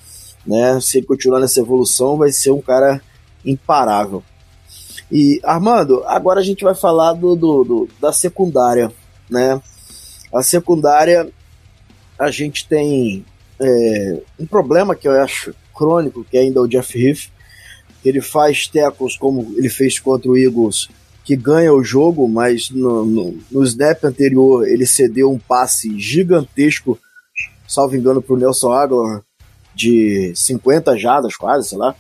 Né? 0.45 0.80
Se 0.82 1.00
ele 1.00 1.06
continuar 1.06 1.39
nessa 1.39 1.60
evolução, 1.60 2.17
vai 2.17 2.32
ser 2.32 2.52
um 2.52 2.62
cara 2.62 3.02
imparável. 3.45 4.23
E 5.12 5.39
Armando, 5.43 6.03
agora 6.05 6.39
a 6.39 6.43
gente 6.43 6.63
vai 6.63 6.73
falar 6.73 7.13
do, 7.13 7.36
do, 7.36 7.63
do 7.63 7.89
da 7.99 8.12
secundária, 8.12 8.91
né? 9.29 9.62
A 10.34 10.41
secundária 10.41 11.29
a 12.17 12.31
gente 12.31 12.67
tem 12.67 13.25
é, 13.60 14.21
um 14.39 14.45
problema 14.45 14.95
que 14.95 15.08
eu 15.08 15.12
acho 15.21 15.53
crônico, 15.73 16.23
que 16.23 16.38
é 16.38 16.41
ainda 16.41 16.62
o 16.62 16.67
Jeff 16.67 16.97
Heath. 16.97 17.29
Ele 18.03 18.21
faz 18.21 18.67
tackles 18.67 19.17
como 19.17 19.53
ele 19.58 19.69
fez 19.69 19.99
contra 19.99 20.29
o 20.29 20.38
Eagles, 20.38 20.89
que 21.23 21.36
ganha 21.36 21.73
o 21.73 21.84
jogo, 21.84 22.27
mas 22.27 22.69
no, 22.69 23.05
no, 23.05 23.38
no 23.51 23.63
snap 23.63 24.03
anterior 24.03 24.67
ele 24.67 24.86
cedeu 24.86 25.31
um 25.31 25.39
passe 25.39 25.99
gigantesco, 25.99 26.99
salvo 27.67 27.95
engano, 27.95 28.21
para 28.21 28.34
o 28.34 28.38
Nelson 28.38 28.71
Aguilar, 28.71 29.23
de 29.73 30.31
50 30.36 30.97
jadas 30.97 31.36
quase, 31.36 31.69
sei 31.69 31.77
lá. 31.77 31.95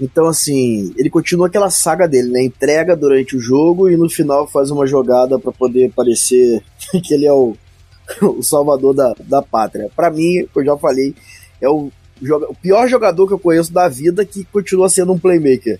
Então, 0.00 0.26
assim, 0.26 0.92
ele 0.96 1.10
continua 1.10 1.46
aquela 1.46 1.70
saga 1.70 2.08
dele, 2.08 2.28
né? 2.28 2.42
Entrega 2.42 2.96
durante 2.96 3.36
o 3.36 3.40
jogo 3.40 3.88
e 3.88 3.96
no 3.96 4.08
final 4.08 4.46
faz 4.46 4.70
uma 4.70 4.86
jogada 4.86 5.38
para 5.38 5.52
poder 5.52 5.92
parecer 5.92 6.62
que 7.04 7.14
ele 7.14 7.26
é 7.26 7.32
o, 7.32 7.56
o 8.22 8.42
salvador 8.42 8.94
da, 8.94 9.14
da 9.20 9.42
pátria. 9.42 9.90
Para 9.94 10.10
mim, 10.10 10.46
eu 10.54 10.64
já 10.64 10.76
falei, 10.76 11.14
é 11.60 11.68
o, 11.68 11.90
o 12.20 12.54
pior 12.54 12.88
jogador 12.88 13.26
que 13.26 13.34
eu 13.34 13.38
conheço 13.38 13.72
da 13.72 13.88
vida 13.88 14.24
que 14.24 14.44
continua 14.44 14.88
sendo 14.88 15.12
um 15.12 15.18
playmaker. 15.18 15.78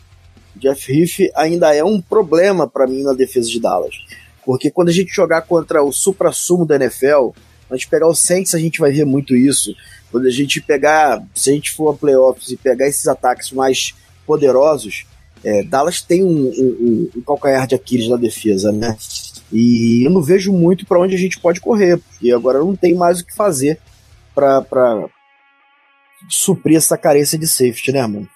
Jeff 0.57 0.93
Heath 0.93 1.33
ainda 1.35 1.75
é 1.75 1.83
um 1.83 2.01
problema 2.01 2.69
para 2.69 2.87
mim 2.87 3.03
na 3.03 3.13
defesa 3.13 3.49
de 3.49 3.61
Dallas. 3.61 3.95
Porque 4.45 4.71
quando 4.71 4.89
a 4.89 4.93
gente 4.93 5.15
jogar 5.15 5.43
contra 5.43 5.83
o 5.83 5.93
supra-sumo 5.93 6.67
da 6.67 6.77
NFL, 6.77 7.31
a 7.71 7.77
gente 7.77 7.89
pegar 7.89 8.09
o 8.09 8.15
Saints, 8.15 8.55
a 8.55 8.59
gente 8.59 8.81
vai 8.81 8.93
ver 8.93 9.05
muito 9.05 9.35
isso. 9.35 9.75
Quando 10.13 10.27
a 10.27 10.31
gente 10.31 10.61
pegar, 10.61 11.25
se 11.35 11.51
a 11.51 11.55
gente 11.55 11.73
for 11.73 11.91
a 11.91 11.97
playoffs 11.97 12.51
e 12.51 12.57
pegar 12.57 12.87
esses 12.87 13.09
ataques 13.09 13.51
mais 13.51 13.95
poderosos, 14.25 15.07
é, 15.43 15.65
Dallas 15.65 16.01
tem 16.01 16.23
um, 16.23 16.29
um, 16.29 17.11
um, 17.17 17.23
calcanhar 17.23 17.67
de 17.67 17.75
Aquiles 17.75 18.09
na 18.09 18.17
defesa, 18.17 18.71
né? 18.71 18.97
E 19.51 20.07
eu 20.07 20.11
não 20.11 20.23
vejo 20.23 20.53
muito 20.53 20.87
para 20.87 21.01
onde 21.01 21.15
a 21.15 21.19
gente 21.19 21.41
pode 21.41 21.61
correr, 21.61 21.99
porque 21.99 22.31
agora 22.31 22.61
não 22.61 22.77
tem 22.77 22.95
mais 22.95 23.21
o 23.21 23.27
que 23.27 23.35
fazer 23.35 23.81
para 24.35 25.09
suprir 26.29 26.77
essa 26.77 26.97
carência 26.97 27.39
de 27.39 27.47
safety, 27.47 27.91
né, 27.91 28.07
mano? 28.07 28.29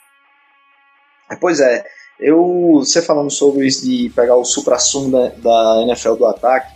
Pois 1.40 1.60
é, 1.60 1.84
eu 2.18 2.72
você 2.74 3.02
falando 3.02 3.30
sobre 3.30 3.66
isso 3.66 3.84
de 3.84 4.10
pegar 4.14 4.36
o 4.36 4.44
supra-sumo 4.44 5.10
da, 5.10 5.28
da, 5.28 5.82
NFL 5.82 6.14
do 6.14 6.26
ataque, 6.26 6.72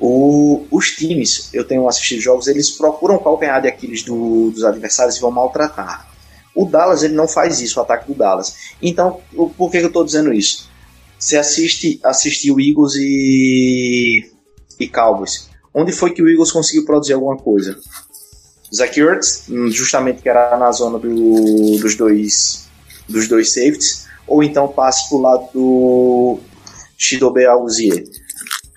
o, 0.00 0.66
os 0.70 0.92
times, 0.92 1.50
eu 1.52 1.64
tenho 1.64 1.86
assistido 1.86 2.20
jogos, 2.20 2.46
eles 2.46 2.70
procuram 2.70 3.16
o 3.16 3.22
calcanhar 3.22 3.60
de 3.60 3.68
Aquiles 3.68 4.02
do, 4.02 4.50
dos 4.50 4.64
adversários 4.64 5.16
e 5.16 5.20
vão 5.20 5.30
maltratar. 5.30 6.08
O 6.54 6.64
O 6.64 6.68
Dallas 6.68 7.02
ele 7.02 7.14
não 7.14 7.28
faz 7.28 7.60
isso, 7.60 7.78
o 7.78 7.82
ataque 7.82 8.10
do 8.10 8.18
Dallas. 8.18 8.54
Então, 8.80 9.20
por 9.56 9.70
que 9.70 9.76
eu 9.76 9.86
estou 9.86 10.04
dizendo 10.04 10.32
isso? 10.32 10.68
Você 11.18 11.36
assiste, 11.36 12.00
assistiu 12.02 12.58
Eagles 12.58 12.94
e, 12.96 14.32
e 14.78 14.88
Cowboys. 14.88 15.50
Onde 15.72 15.92
foi 15.92 16.12
que 16.12 16.22
o 16.22 16.28
Eagles 16.28 16.50
conseguiu 16.50 16.86
produzir 16.86 17.12
alguma 17.12 17.36
coisa? 17.36 17.78
Zach 18.74 18.98
Ertz, 18.98 19.44
justamente 19.68 20.22
que 20.22 20.28
era 20.28 20.56
na 20.56 20.72
zona 20.72 20.98
do, 20.98 21.78
dos 21.78 21.94
dois 21.94 22.68
dos 23.08 23.28
dois 23.28 23.52
safeties, 23.52 24.06
ou 24.26 24.42
então 24.42 24.68
passe 24.68 25.08
para 25.08 25.18
o 25.18 25.20
lado 25.20 25.48
do 25.52 26.38
Shidobe 26.96 27.44
Auzier. 27.44 28.04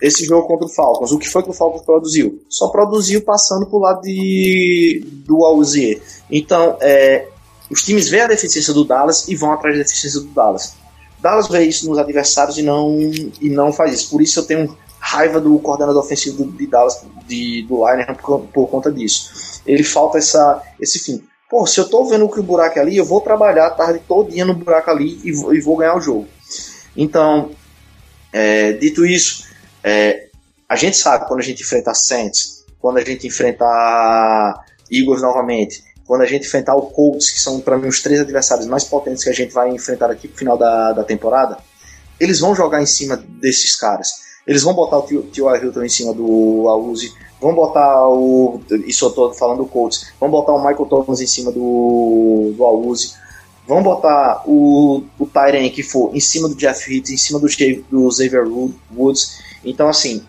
Esse 0.03 0.25
jogo 0.25 0.45
contra 0.45 0.65
o 0.65 0.69
Falcons, 0.69 1.13
o 1.13 1.17
que 1.17 1.29
foi 1.29 1.41
que 1.41 1.49
o 1.49 1.53
Falcons 1.53 1.81
produziu? 1.81 2.43
Só 2.49 2.67
produziu 2.67 3.21
passando 3.21 3.65
para 3.65 3.77
o 3.77 3.79
lado 3.79 4.01
de, 4.01 5.01
do 5.25 5.45
Auzier. 5.45 6.01
Então, 6.29 6.75
é, 6.81 7.29
os 7.71 7.81
times 7.83 8.09
veem 8.09 8.23
a 8.23 8.27
deficiência 8.27 8.73
do 8.73 8.83
Dallas 8.83 9.29
e 9.29 9.35
vão 9.37 9.53
atrás 9.53 9.77
da 9.77 9.83
deficiência 9.83 10.19
do 10.19 10.27
Dallas. 10.27 10.73
Dallas 11.21 11.47
vê 11.47 11.63
isso 11.63 11.89
nos 11.89 11.97
adversários 11.97 12.57
e 12.57 12.61
não, 12.61 12.99
e 13.39 13.49
não 13.49 13.71
faz 13.71 13.93
isso. 13.93 14.09
Por 14.09 14.21
isso 14.21 14.41
eu 14.41 14.43
tenho 14.43 14.77
raiva 14.99 15.39
do 15.39 15.57
coordenador 15.59 16.03
ofensivo 16.03 16.51
de 16.51 16.67
Dallas, 16.67 17.01
de, 17.25 17.63
do 17.63 17.87
Liner, 17.87 18.13
por, 18.17 18.41
por, 18.41 18.67
conta 18.67 18.91
disso. 18.91 19.61
Ele 19.65 19.85
falta 19.85 20.17
essa, 20.17 20.61
esse 20.81 20.99
fim. 20.99 21.23
Pô, 21.49 21.65
se 21.65 21.79
eu 21.79 21.87
tô 21.87 22.03
vendo 22.03 22.27
que 22.27 22.41
o 22.41 22.43
buraco 22.43 22.77
é 22.77 22.81
ali, 22.81 22.97
eu 22.97 23.05
vou 23.05 23.21
trabalhar 23.21 23.67
a 23.67 23.69
tarde 23.69 24.01
todinha 24.05 24.43
no 24.43 24.53
buraco 24.53 24.91
ali 24.91 25.21
e 25.23 25.29
e 25.29 25.61
vou 25.61 25.77
ganhar 25.77 25.95
o 25.95 26.01
jogo. 26.01 26.27
Então, 26.93 27.51
é, 28.33 28.73
dito 28.73 29.05
isso, 29.05 29.52
é, 29.83 30.27
a 30.67 30.75
gente 30.75 30.97
sabe 30.97 31.27
quando 31.27 31.39
a 31.39 31.43
gente 31.43 31.61
enfrenta 31.61 31.93
Saints, 31.93 32.65
quando 32.79 32.97
a 32.97 33.03
gente 33.03 33.27
enfrenta 33.27 33.65
Eagles 34.91 35.21
novamente, 35.21 35.83
quando 36.05 36.21
a 36.21 36.25
gente 36.25 36.45
enfrentar 36.45 36.75
o 36.75 36.83
Colts, 36.87 37.29
que 37.29 37.39
são 37.39 37.59
para 37.59 37.77
mim 37.77 37.87
os 37.87 38.01
três 38.01 38.19
adversários 38.19 38.67
mais 38.67 38.83
potentes 38.83 39.23
que 39.23 39.29
a 39.29 39.33
gente 39.33 39.53
vai 39.53 39.69
enfrentar 39.69 40.09
aqui 40.11 40.27
no 40.27 40.35
final 40.35 40.57
da, 40.57 40.93
da 40.93 41.03
temporada, 41.03 41.57
eles 42.19 42.39
vão 42.39 42.55
jogar 42.55 42.81
em 42.81 42.85
cima 42.85 43.17
desses 43.17 43.75
caras. 43.75 44.23
Eles 44.45 44.63
vão 44.63 44.73
botar 44.73 44.97
o 44.97 45.03
T.Y. 45.03 45.55
Hilton 45.63 45.83
em 45.83 45.89
cima 45.89 46.13
do 46.13 46.67
Auzi, 46.67 47.13
vão 47.39 47.55
botar 47.55 48.07
o. 48.09 48.61
Isso 48.85 49.05
eu 49.05 49.11
tô 49.11 49.33
falando 49.33 49.59
do 49.59 49.65
Colts, 49.65 50.11
vão 50.19 50.29
botar 50.29 50.51
o 50.51 50.59
Michael 50.59 50.85
Thomas 50.85 51.21
em 51.21 51.27
cima 51.27 51.51
do, 51.51 52.53
do 52.55 52.93
vão 53.65 53.81
botar 53.81 54.43
o, 54.45 55.03
o 55.17 55.29
que 55.73 55.83
for 55.83 56.13
em 56.13 56.19
cima 56.19 56.49
do 56.49 56.55
Jeff 56.55 56.93
Hitt, 56.93 57.13
em 57.13 57.17
cima 57.17 57.39
do, 57.39 57.47
do 57.89 58.11
Xavier 58.11 58.45
Woods. 58.93 59.39
Então, 59.63 59.87
assim, 59.87 60.23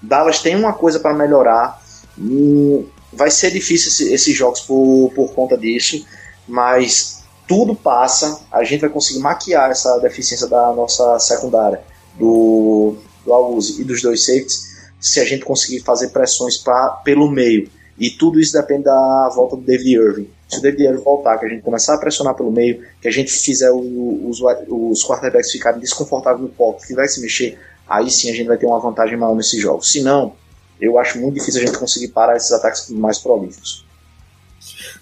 Dallas 0.00 0.40
tem 0.40 0.56
uma 0.56 0.72
coisa 0.72 0.98
para 0.98 1.14
melhorar. 1.14 1.80
Hum, 2.18 2.86
vai 3.12 3.30
ser 3.30 3.50
difícil 3.50 4.12
esses 4.12 4.36
jogos 4.36 4.60
por, 4.60 5.12
por 5.14 5.32
conta 5.32 5.56
disso, 5.56 6.04
mas 6.46 7.22
tudo 7.46 7.74
passa. 7.74 8.40
A 8.50 8.64
gente 8.64 8.80
vai 8.80 8.90
conseguir 8.90 9.20
maquiar 9.20 9.70
essa 9.70 9.98
deficiência 9.98 10.46
da 10.46 10.72
nossa 10.72 11.18
secundária. 11.18 11.80
Do, 12.18 12.96
do 13.24 13.58
e 13.78 13.84
dos 13.84 14.02
dois 14.02 14.24
safeties, 14.26 14.72
se 15.00 15.20
a 15.20 15.24
gente 15.24 15.44
conseguir 15.44 15.80
fazer 15.80 16.08
pressões 16.08 16.58
pra, 16.58 17.00
pelo 17.04 17.30
meio. 17.30 17.70
E 17.98 18.10
tudo 18.10 18.40
isso 18.40 18.52
depende 18.52 18.84
da 18.84 19.30
volta 19.34 19.56
do 19.56 19.62
David 19.62 19.94
Irving. 19.94 20.30
Se 20.48 20.58
o 20.58 20.62
David 20.62 20.84
Irving 20.84 21.02
voltar, 21.02 21.38
que 21.38 21.46
a 21.46 21.48
gente 21.48 21.62
começar 21.62 21.94
a 21.94 21.98
pressionar 21.98 22.34
pelo 22.34 22.50
meio, 22.50 22.82
que 23.00 23.08
a 23.08 23.10
gente 23.10 23.30
fizer 23.30 23.70
o, 23.70 24.28
os, 24.28 24.40
os 24.68 25.06
quarterbacks 25.06 25.52
ficarem 25.52 25.80
desconfortáveis 25.80 26.42
no 26.42 26.48
pocket, 26.48 26.86
que 26.86 26.94
vai 26.94 27.06
se 27.08 27.20
mexer, 27.20 27.58
aí 27.92 28.10
sim 28.10 28.30
a 28.30 28.34
gente 28.34 28.46
vai 28.46 28.56
ter 28.56 28.66
uma 28.66 28.80
vantagem 28.80 29.16
maior 29.16 29.34
nesse 29.34 29.60
jogo. 29.60 29.82
Se 29.82 30.02
não, 30.02 30.34
eu 30.80 30.98
acho 30.98 31.18
muito 31.20 31.34
difícil 31.34 31.62
a 31.62 31.66
gente 31.66 31.78
conseguir 31.78 32.08
parar 32.08 32.36
esses 32.36 32.52
ataques 32.52 32.88
mais 32.90 33.18
prolíficos. 33.18 33.84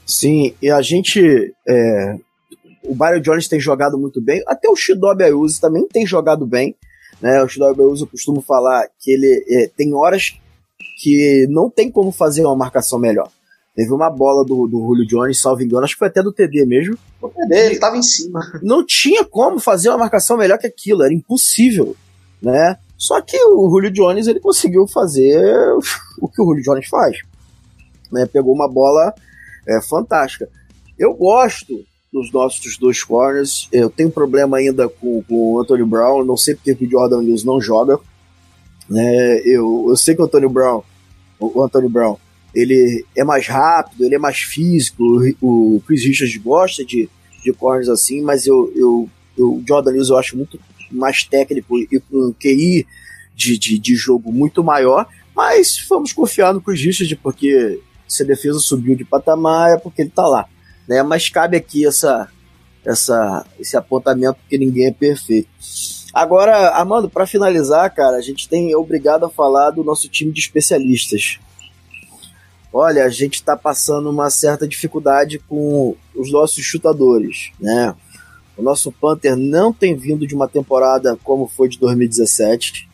Sim, 0.06 0.54
e 0.60 0.70
a 0.70 0.82
gente. 0.82 1.54
É, 1.68 2.16
o 2.82 2.94
Byron 2.94 3.20
Jones 3.20 3.46
tem 3.46 3.60
jogado 3.60 3.96
muito 3.96 4.20
bem, 4.20 4.42
até 4.46 4.68
o 4.68 4.74
Shidobi 4.74 5.22
Ayuso 5.22 5.60
também 5.60 5.86
tem 5.86 6.06
jogado 6.06 6.46
bem. 6.46 6.74
Né? 7.20 7.42
O 7.42 7.48
Shidori 7.48 7.76
Beus, 7.76 8.00
eu 8.00 8.06
costumo 8.06 8.40
falar 8.40 8.88
que 8.98 9.10
ele 9.10 9.44
é, 9.48 9.70
tem 9.76 9.94
horas 9.94 10.34
que 11.02 11.46
não 11.50 11.70
tem 11.70 11.90
como 11.90 12.10
fazer 12.10 12.44
uma 12.44 12.56
marcação 12.56 12.98
melhor. 12.98 13.30
Teve 13.76 13.92
uma 13.92 14.10
bola 14.10 14.44
do, 14.44 14.66
do 14.66 14.78
Julio 14.78 15.06
Jones, 15.06 15.40
salvo 15.40 15.62
engano, 15.62 15.84
acho 15.84 15.94
que 15.94 15.98
foi 15.98 16.08
até 16.08 16.22
do 16.22 16.32
TD 16.32 16.66
mesmo. 16.66 16.98
O 17.22 17.28
TD, 17.28 17.54
ele 17.54 17.78
tava 17.78 17.96
em 17.96 18.02
cima. 18.02 18.40
Não 18.62 18.84
tinha 18.84 19.24
como 19.24 19.60
fazer 19.60 19.90
uma 19.90 19.98
marcação 19.98 20.36
melhor 20.36 20.58
que 20.58 20.66
aquilo, 20.66 21.02
era 21.02 21.14
impossível, 21.14 21.94
né? 22.42 22.76
Só 22.96 23.20
que 23.20 23.36
o 23.44 23.70
Julio 23.70 23.90
Jones, 23.90 24.26
ele 24.26 24.40
conseguiu 24.40 24.86
fazer 24.86 25.40
o 26.20 26.28
que 26.28 26.40
o 26.42 26.44
Julio 26.44 26.62
Jones 26.62 26.86
faz. 26.86 27.16
Né? 28.12 28.26
Pegou 28.26 28.54
uma 28.54 28.68
bola 28.68 29.14
é, 29.66 29.80
fantástica. 29.80 30.48
Eu 30.98 31.14
gosto 31.14 31.82
dos 32.12 32.30
nossos 32.32 32.76
dois 32.76 33.02
corners. 33.02 33.68
Eu 33.72 33.88
tenho 33.88 34.10
problema 34.10 34.58
ainda 34.58 34.88
com, 34.88 35.22
com 35.22 35.54
o 35.54 35.60
Anthony 35.60 35.84
Brown, 35.84 36.24
não 36.24 36.36
sei 36.36 36.54
porque 36.54 36.72
o 36.72 36.90
Jordan 36.90 37.18
Lewis 37.18 37.44
não 37.44 37.60
joga. 37.60 37.98
Né? 38.88 39.40
Eu, 39.46 39.86
eu 39.88 39.96
sei 39.96 40.14
que 40.14 40.20
o 40.20 40.24
Anthony 40.24 40.48
Brown, 40.48 40.82
o 41.38 41.62
Anthony 41.62 41.88
Brown, 41.88 42.16
ele 42.54 43.04
é 43.16 43.24
mais 43.24 43.46
rápido, 43.46 44.04
ele 44.04 44.16
é 44.16 44.18
mais 44.18 44.38
físico. 44.38 45.02
O 45.40 45.80
Chris 45.86 46.04
Richards 46.04 46.36
gosta 46.36 46.84
de, 46.84 47.08
de 47.42 47.52
corners 47.52 47.88
assim, 47.88 48.20
mas 48.20 48.46
eu, 48.46 48.70
eu, 48.74 49.08
eu, 49.38 49.54
o 49.54 49.64
Jordan 49.66 49.92
Lewis 49.92 50.08
eu 50.08 50.18
acho 50.18 50.36
muito 50.36 50.58
mais 50.90 51.22
técnico 51.24 51.78
e 51.78 52.00
com 52.00 52.32
QI 52.32 52.86
de, 53.34 53.58
de, 53.58 53.78
de 53.78 53.94
jogo 53.94 54.32
muito 54.32 54.62
maior. 54.62 55.06
Mas 55.34 55.84
vamos 55.88 56.12
confiar 56.12 56.52
no 56.52 56.60
Chris 56.60 56.80
Richards, 56.80 57.18
porque 57.22 57.80
se 58.06 58.22
a 58.22 58.26
defesa 58.26 58.58
subiu 58.58 58.96
de 58.96 59.04
patamar 59.04 59.70
é 59.70 59.78
porque 59.78 60.02
ele 60.02 60.10
tá 60.10 60.26
lá. 60.26 60.46
Né? 60.86 61.02
Mas 61.02 61.28
cabe 61.28 61.56
aqui 61.56 61.86
essa, 61.86 62.28
essa, 62.84 63.46
esse 63.58 63.76
apontamento 63.76 64.38
porque 64.40 64.58
ninguém 64.58 64.86
é 64.86 64.92
perfeito. 64.92 65.48
Agora, 66.12 66.70
Armando, 66.70 67.08
para 67.08 67.26
finalizar, 67.26 67.94
cara, 67.94 68.16
a 68.16 68.20
gente 68.20 68.48
tem 68.48 68.74
obrigado 68.74 69.24
a 69.24 69.30
falar 69.30 69.70
do 69.70 69.84
nosso 69.84 70.08
time 70.08 70.32
de 70.32 70.40
especialistas. 70.40 71.38
Olha, 72.72 73.04
a 73.04 73.08
gente 73.08 73.34
está 73.34 73.56
passando 73.56 74.10
uma 74.10 74.30
certa 74.30 74.66
dificuldade 74.66 75.38
com 75.38 75.96
os 76.14 76.32
nossos 76.32 76.64
chutadores, 76.64 77.50
né? 77.60 77.94
O 78.60 78.62
nosso 78.62 78.92
Panther 78.92 79.34
não 79.36 79.72
tem 79.72 79.96
vindo 79.96 80.26
de 80.26 80.34
uma 80.34 80.46
temporada 80.46 81.18
como 81.24 81.48
foi 81.48 81.66
de 81.66 81.78
2017. 81.78 82.86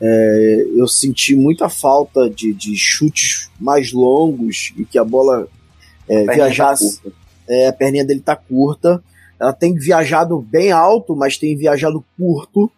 É, 0.00 0.66
eu 0.74 0.88
senti 0.88 1.36
muita 1.36 1.68
falta 1.68 2.28
de, 2.28 2.52
de 2.52 2.76
chutes 2.76 3.48
mais 3.60 3.92
longos 3.92 4.72
e 4.76 4.84
que 4.84 4.98
a 4.98 5.04
bola 5.04 5.46
é, 6.08 6.24
viajar. 6.34 6.76
Tá 6.76 7.10
é, 7.48 7.68
a 7.68 7.72
perninha 7.72 8.04
dele 8.04 8.20
tá 8.20 8.34
curta. 8.34 9.00
Ela 9.38 9.52
tem 9.52 9.72
viajado 9.74 10.40
bem 10.40 10.72
alto, 10.72 11.14
mas 11.14 11.38
tem 11.38 11.56
viajado 11.56 12.04
curto. 12.18 12.68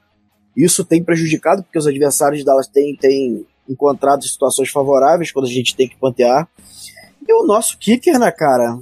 Isso 0.54 0.84
tem 0.84 1.02
prejudicado, 1.02 1.62
porque 1.62 1.78
os 1.78 1.86
adversários 1.86 2.44
delas 2.44 2.66
têm, 2.66 2.94
têm 2.96 3.46
encontrado 3.66 4.24
situações 4.24 4.68
favoráveis 4.68 5.32
quando 5.32 5.46
a 5.46 5.50
gente 5.50 5.74
tem 5.74 5.88
que 5.88 5.96
pantear. 5.96 6.46
E 7.26 7.32
o 7.32 7.46
nosso 7.46 7.78
kicker, 7.78 8.18
né, 8.18 8.30
cara? 8.30 8.78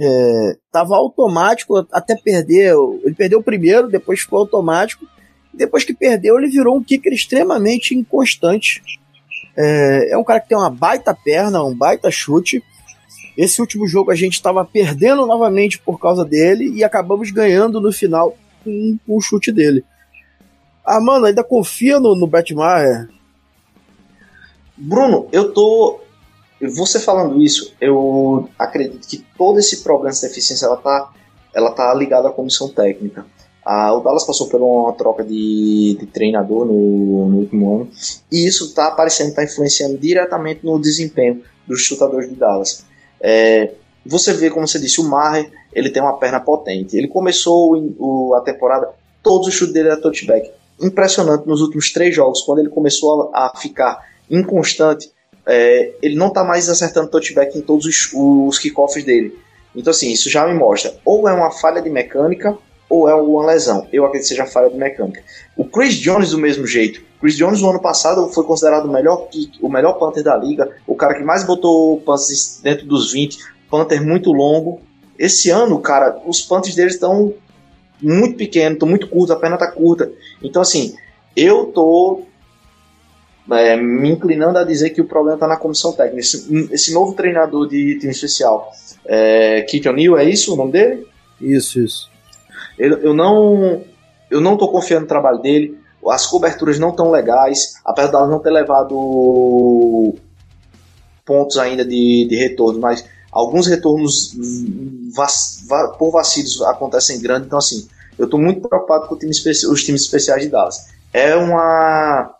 É, 0.00 0.56
tava 0.70 0.96
automático 0.96 1.86
até 1.92 2.14
perder. 2.14 2.74
Ele 3.04 3.14
perdeu 3.14 3.40
o 3.40 3.42
primeiro, 3.42 3.88
depois 3.88 4.20
ficou 4.20 4.40
automático. 4.40 5.06
Depois 5.52 5.84
que 5.84 5.94
perdeu, 5.94 6.38
ele 6.38 6.48
virou 6.48 6.76
um 6.76 6.84
kicker 6.84 7.12
extremamente 7.12 7.94
inconstante. 7.94 8.82
É, 9.56 10.12
é 10.12 10.18
um 10.18 10.24
cara 10.24 10.40
que 10.40 10.48
tem 10.48 10.58
uma 10.58 10.70
baita 10.70 11.12
perna, 11.14 11.64
um 11.64 11.76
baita 11.76 12.10
chute 12.10 12.62
esse 13.38 13.60
último 13.60 13.86
jogo 13.86 14.10
a 14.10 14.16
gente 14.16 14.32
estava 14.32 14.64
perdendo 14.64 15.24
novamente 15.24 15.78
por 15.78 16.00
causa 16.00 16.24
dele 16.24 16.72
e 16.74 16.82
acabamos 16.82 17.30
ganhando 17.30 17.80
no 17.80 17.92
final 17.92 18.36
com, 18.64 18.98
com 19.06 19.16
o 19.16 19.20
chute 19.20 19.52
dele. 19.52 19.84
Ah, 20.84 21.00
mano, 21.00 21.26
ainda 21.26 21.44
confia 21.44 22.00
no, 22.00 22.16
no? 22.16 22.28
Bruno, 24.76 25.28
eu 25.30 25.52
tô. 25.52 26.00
Você 26.60 26.98
falando 26.98 27.40
isso, 27.40 27.72
eu 27.80 28.48
acredito 28.58 29.06
que 29.06 29.24
todo 29.36 29.58
esse 29.58 29.82
problema 29.82 30.12
de 30.12 30.20
deficiência 30.20 30.66
ela 30.66 30.76
tá, 30.76 31.12
ela 31.54 31.70
tá 31.70 31.94
ligada 31.94 32.28
à 32.28 32.32
comissão 32.32 32.68
técnica. 32.68 33.24
Ah, 33.64 33.92
o 33.92 34.00
Dallas 34.00 34.24
passou 34.24 34.48
por 34.48 34.60
uma 34.62 34.92
troca 34.94 35.22
de, 35.22 35.96
de 36.00 36.06
treinador 36.06 36.64
no, 36.64 37.28
no, 37.28 37.36
último 37.38 37.74
ano 37.74 37.90
e 38.32 38.46
isso 38.48 38.64
está 38.64 38.86
aparecendo, 38.86 39.28
está 39.28 39.44
influenciando 39.44 39.98
diretamente 39.98 40.64
no 40.64 40.80
desempenho 40.80 41.42
dos 41.66 41.82
chutadores 41.82 42.30
de 42.30 42.34
Dallas. 42.34 42.84
É, 43.20 43.72
você 44.06 44.32
vê, 44.32 44.48
como 44.48 44.66
você 44.66 44.78
disse, 44.78 45.00
o 45.00 45.04
Maher, 45.04 45.50
ele 45.72 45.90
tem 45.90 46.02
uma 46.02 46.16
perna 46.16 46.40
potente. 46.40 46.96
Ele 46.96 47.08
começou 47.08 47.76
o, 47.98 48.34
a 48.34 48.40
temporada, 48.40 48.88
todos 49.22 49.48
os 49.48 49.54
chutes 49.54 49.74
dele 49.74 49.90
eram 49.90 50.00
touchback. 50.00 50.50
Impressionante 50.80 51.46
nos 51.46 51.60
últimos 51.60 51.92
três 51.92 52.14
jogos, 52.14 52.40
quando 52.40 52.60
ele 52.60 52.70
começou 52.70 53.30
a, 53.34 53.48
a 53.48 53.56
ficar 53.56 53.98
inconstante, 54.30 55.10
é, 55.48 55.94
ele 56.02 56.14
não 56.14 56.28
está 56.28 56.44
mais 56.44 56.68
acertando 56.68 57.08
touchback 57.08 57.56
em 57.56 57.62
todos 57.62 57.86
os, 57.86 58.10
os 58.12 58.58
kickoffs 58.58 59.02
dele. 59.02 59.36
Então, 59.74 59.90
assim, 59.90 60.12
isso 60.12 60.28
já 60.28 60.46
me 60.46 60.52
mostra 60.54 60.94
ou 61.04 61.26
é 61.26 61.32
uma 61.32 61.50
falha 61.50 61.80
de 61.80 61.88
mecânica 61.88 62.56
ou 62.88 63.08
é 63.08 63.14
uma 63.14 63.46
lesão. 63.46 63.86
Eu 63.92 64.04
acredito 64.04 64.28
que 64.28 64.34
seja 64.34 64.46
falha 64.46 64.68
de 64.68 64.76
mecânica. 64.76 65.22
O 65.56 65.64
Chris 65.64 65.94
Jones, 65.94 66.30
do 66.30 66.38
mesmo 66.38 66.66
jeito. 66.66 67.02
Chris 67.20 67.36
Jones, 67.36 67.62
no 67.62 67.70
ano 67.70 67.80
passado, 67.80 68.28
foi 68.28 68.44
considerado 68.44 68.86
o 68.86 68.92
melhor 68.92 69.28
kick, 69.28 69.58
o 69.62 69.68
melhor 69.68 69.94
punter 69.94 70.22
da 70.22 70.36
liga, 70.36 70.70
o 70.86 70.94
cara 70.94 71.14
que 71.14 71.24
mais 71.24 71.44
botou 71.44 72.00
punts 72.00 72.60
dentro 72.62 72.86
dos 72.86 73.12
20, 73.12 73.38
punter 73.70 74.04
muito 74.04 74.32
longo. 74.32 74.80
Esse 75.18 75.50
ano, 75.50 75.80
cara, 75.80 76.20
os 76.26 76.42
punts 76.42 76.74
deles 76.74 76.94
estão 76.94 77.34
muito 78.00 78.36
pequenos, 78.36 78.74
estão 78.74 78.88
muito 78.88 79.08
curtos, 79.08 79.30
a 79.30 79.36
perna 79.36 79.56
tá 79.56 79.70
curta. 79.70 80.10
Então, 80.42 80.62
assim, 80.62 80.94
eu 81.34 81.66
tô 81.66 82.22
é, 83.50 83.76
me 83.76 84.10
inclinando 84.10 84.58
a 84.58 84.64
dizer 84.64 84.90
que 84.90 85.00
o 85.00 85.06
problema 85.06 85.36
está 85.36 85.46
na 85.46 85.56
comissão 85.56 85.92
técnica. 85.92 86.20
Esse, 86.20 86.68
esse, 86.72 86.92
novo 86.92 87.14
treinador 87.14 87.68
de 87.68 87.98
time 87.98 88.12
especial, 88.12 88.70
é, 89.04 89.62
Keith 89.62 89.86
O'Neill, 89.86 90.18
é 90.18 90.24
isso 90.24 90.54
o 90.54 90.56
nome 90.56 90.72
dele? 90.72 91.06
Isso, 91.40 91.80
isso. 91.80 92.10
Eu, 92.78 92.98
eu 92.98 93.14
não 93.14 93.82
eu 94.30 94.40
não 94.40 94.54
estou 94.54 94.70
confiando 94.70 95.02
no 95.02 95.08
trabalho 95.08 95.38
dele. 95.38 95.78
As 96.08 96.26
coberturas 96.26 96.78
não 96.78 96.90
estão 96.90 97.10
legais, 97.10 97.74
apesar 97.84 98.08
de 98.08 98.16
ela 98.16 98.28
não 98.28 98.38
ter 98.38 98.50
levado 98.50 100.14
pontos 101.24 101.58
ainda 101.58 101.84
de, 101.84 102.26
de 102.28 102.36
retorno, 102.36 102.80
mas 102.80 103.04
alguns 103.30 103.66
retornos 103.66 104.34
vac, 105.14 105.30
vac, 105.66 105.98
por 105.98 106.10
vacilos 106.10 106.62
acontecem 106.62 107.20
grande. 107.20 107.46
Então, 107.46 107.58
assim, 107.58 107.86
eu 108.18 108.24
estou 108.24 108.40
muito 108.40 108.66
preocupado 108.66 109.06
com 109.06 109.16
time 109.16 109.30
os 109.30 109.84
times 109.84 110.02
especiais 110.02 110.42
de 110.42 110.48
Dallas. 110.48 110.88
É 111.12 111.34
uma 111.36 112.37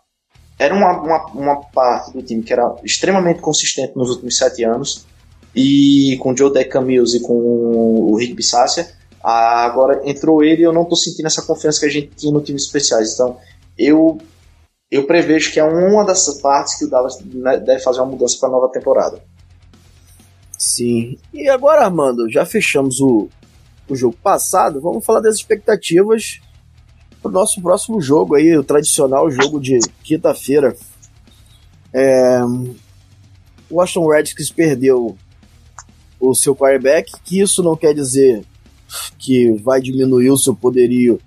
era 0.59 0.75
uma, 0.75 1.01
uma, 1.01 1.25
uma, 1.27 1.61
parte 1.71 2.11
do 2.11 2.21
time 2.21 2.43
que 2.43 2.51
era 2.51 2.75
extremamente 2.83 3.39
consistente 3.39 3.93
nos 3.95 4.09
últimos 4.09 4.37
sete 4.37 4.63
anos, 4.65 5.07
e 5.55 6.17
com 6.21 6.33
o 6.33 6.37
Joe 6.37 6.51
Mills 6.83 7.17
e 7.17 7.21
com 7.21 7.33
o 7.33 8.15
Rick 8.17 8.33
Bissácia, 8.33 8.91
agora 9.23 10.01
entrou 10.03 10.43
ele 10.43 10.61
e 10.61 10.65
eu 10.65 10.73
não 10.73 10.83
estou 10.83 10.97
sentindo 10.97 11.27
essa 11.27 11.41
confiança 11.41 11.79
que 11.79 11.85
a 11.85 11.89
gente 11.89 12.11
tinha 12.15 12.33
no 12.33 12.41
time 12.41 12.57
especiais. 12.57 13.13
Então, 13.13 13.37
eu 13.77 14.17
eu 14.91 15.05
prevejo 15.05 15.51
que 15.51 15.59
é 15.59 15.63
uma 15.63 16.03
dessas 16.03 16.41
partes 16.41 16.77
que 16.77 16.85
o 16.85 16.89
Dallas 16.89 17.19
né, 17.23 17.59
deve 17.59 17.79
fazer 17.81 18.01
uma 18.01 18.09
mudança 18.09 18.37
para 18.39 18.49
a 18.49 18.51
nova 18.51 18.71
temporada. 18.71 19.21
Sim. 20.57 21.17
E 21.31 21.47
agora, 21.47 21.85
Armando, 21.85 22.29
já 22.29 22.43
fechamos 22.43 22.99
o, 22.99 23.29
o 23.87 23.95
jogo 23.95 24.17
passado, 24.21 24.81
vamos 24.81 25.05
falar 25.05 25.21
das 25.21 25.35
expectativas 25.35 26.39
para 27.21 27.29
o 27.29 27.33
nosso 27.33 27.61
próximo 27.61 28.01
jogo 28.01 28.35
aí, 28.35 28.57
o 28.57 28.63
tradicional 28.63 29.29
jogo 29.29 29.59
de 29.59 29.79
quinta-feira. 30.03 30.75
É, 31.93 32.41
o 33.69 33.75
Washington 33.75 34.07
Redskins 34.07 34.51
perdeu 34.51 35.17
o 36.19 36.33
seu 36.33 36.55
quarterback, 36.55 37.11
que 37.23 37.39
isso 37.39 37.63
não 37.63 37.75
quer 37.75 37.93
dizer 37.93 38.43
que 39.17 39.51
vai 39.63 39.81
diminuir 39.81 40.29
o 40.29 40.37
seu 40.37 40.55
poderio 40.55 41.19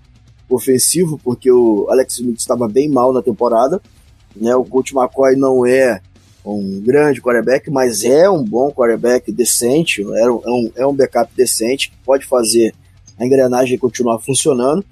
ofensivo, 0.48 1.18
porque 1.22 1.50
o 1.50 1.86
Alex 1.90 2.14
Smith 2.14 2.38
estava 2.38 2.68
bem 2.68 2.88
mal 2.88 3.12
na 3.12 3.22
temporada. 3.22 3.80
Né? 4.34 4.54
O 4.54 4.64
Coach 4.64 4.94
McCoy 4.94 5.36
não 5.36 5.64
é 5.64 6.00
um 6.44 6.80
grande 6.80 7.22
quarterback, 7.22 7.70
mas 7.70 8.04
é 8.04 8.28
um 8.28 8.42
bom 8.42 8.70
quarterback 8.70 9.30
decente, 9.30 10.02
é 10.02 10.30
um, 10.30 10.72
é 10.74 10.86
um 10.86 10.94
backup 10.94 11.32
decente, 11.36 11.92
pode 12.04 12.26
fazer 12.26 12.74
a 13.18 13.24
engrenagem 13.24 13.78
continuar 13.78 14.18
funcionando. 14.18 14.84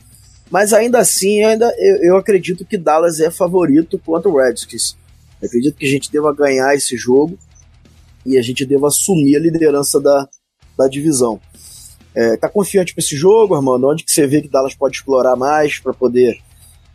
Mas 0.50 0.72
ainda 0.72 0.98
assim, 0.98 1.44
ainda 1.44 1.72
eu, 1.78 1.96
eu 2.02 2.16
acredito 2.16 2.64
que 2.64 2.76
Dallas 2.76 3.20
é 3.20 3.30
favorito 3.30 3.98
contra 3.98 4.28
o 4.28 4.36
Redskins. 4.36 4.96
Eu 5.40 5.46
acredito 5.46 5.76
que 5.76 5.86
a 5.86 5.90
gente 5.90 6.10
deva 6.10 6.34
ganhar 6.34 6.74
esse 6.74 6.96
jogo 6.96 7.38
e 8.26 8.36
a 8.36 8.42
gente 8.42 8.66
deva 8.66 8.88
assumir 8.88 9.36
a 9.36 9.40
liderança 9.40 10.00
da, 10.00 10.28
da 10.76 10.88
divisão. 10.88 11.40
É, 12.14 12.36
tá 12.36 12.48
confiante 12.48 12.92
para 12.92 13.00
esse 13.00 13.16
jogo, 13.16 13.54
Armando? 13.54 13.88
Onde 13.88 14.04
que 14.04 14.10
você 14.10 14.26
vê 14.26 14.42
que 14.42 14.48
Dallas 14.48 14.74
pode 14.74 14.96
explorar 14.96 15.36
mais 15.36 15.78
para 15.78 15.94
poder 15.94 16.38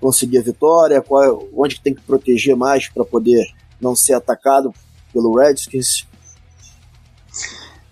conseguir 0.02 0.39
a 0.39 0.41
vitória? 0.41 1.02
Qual, 1.02 1.48
onde 1.56 1.76
que 1.76 1.82
tem 1.82 1.94
que 1.94 2.02
proteger 2.02 2.56
mais 2.56 2.89
para 2.89 3.06
poder 3.06 3.48
não 3.80 3.96
ser 3.96 4.13
atacado 4.13 4.74
pelo 5.13 5.34
Redskins? 5.34 6.06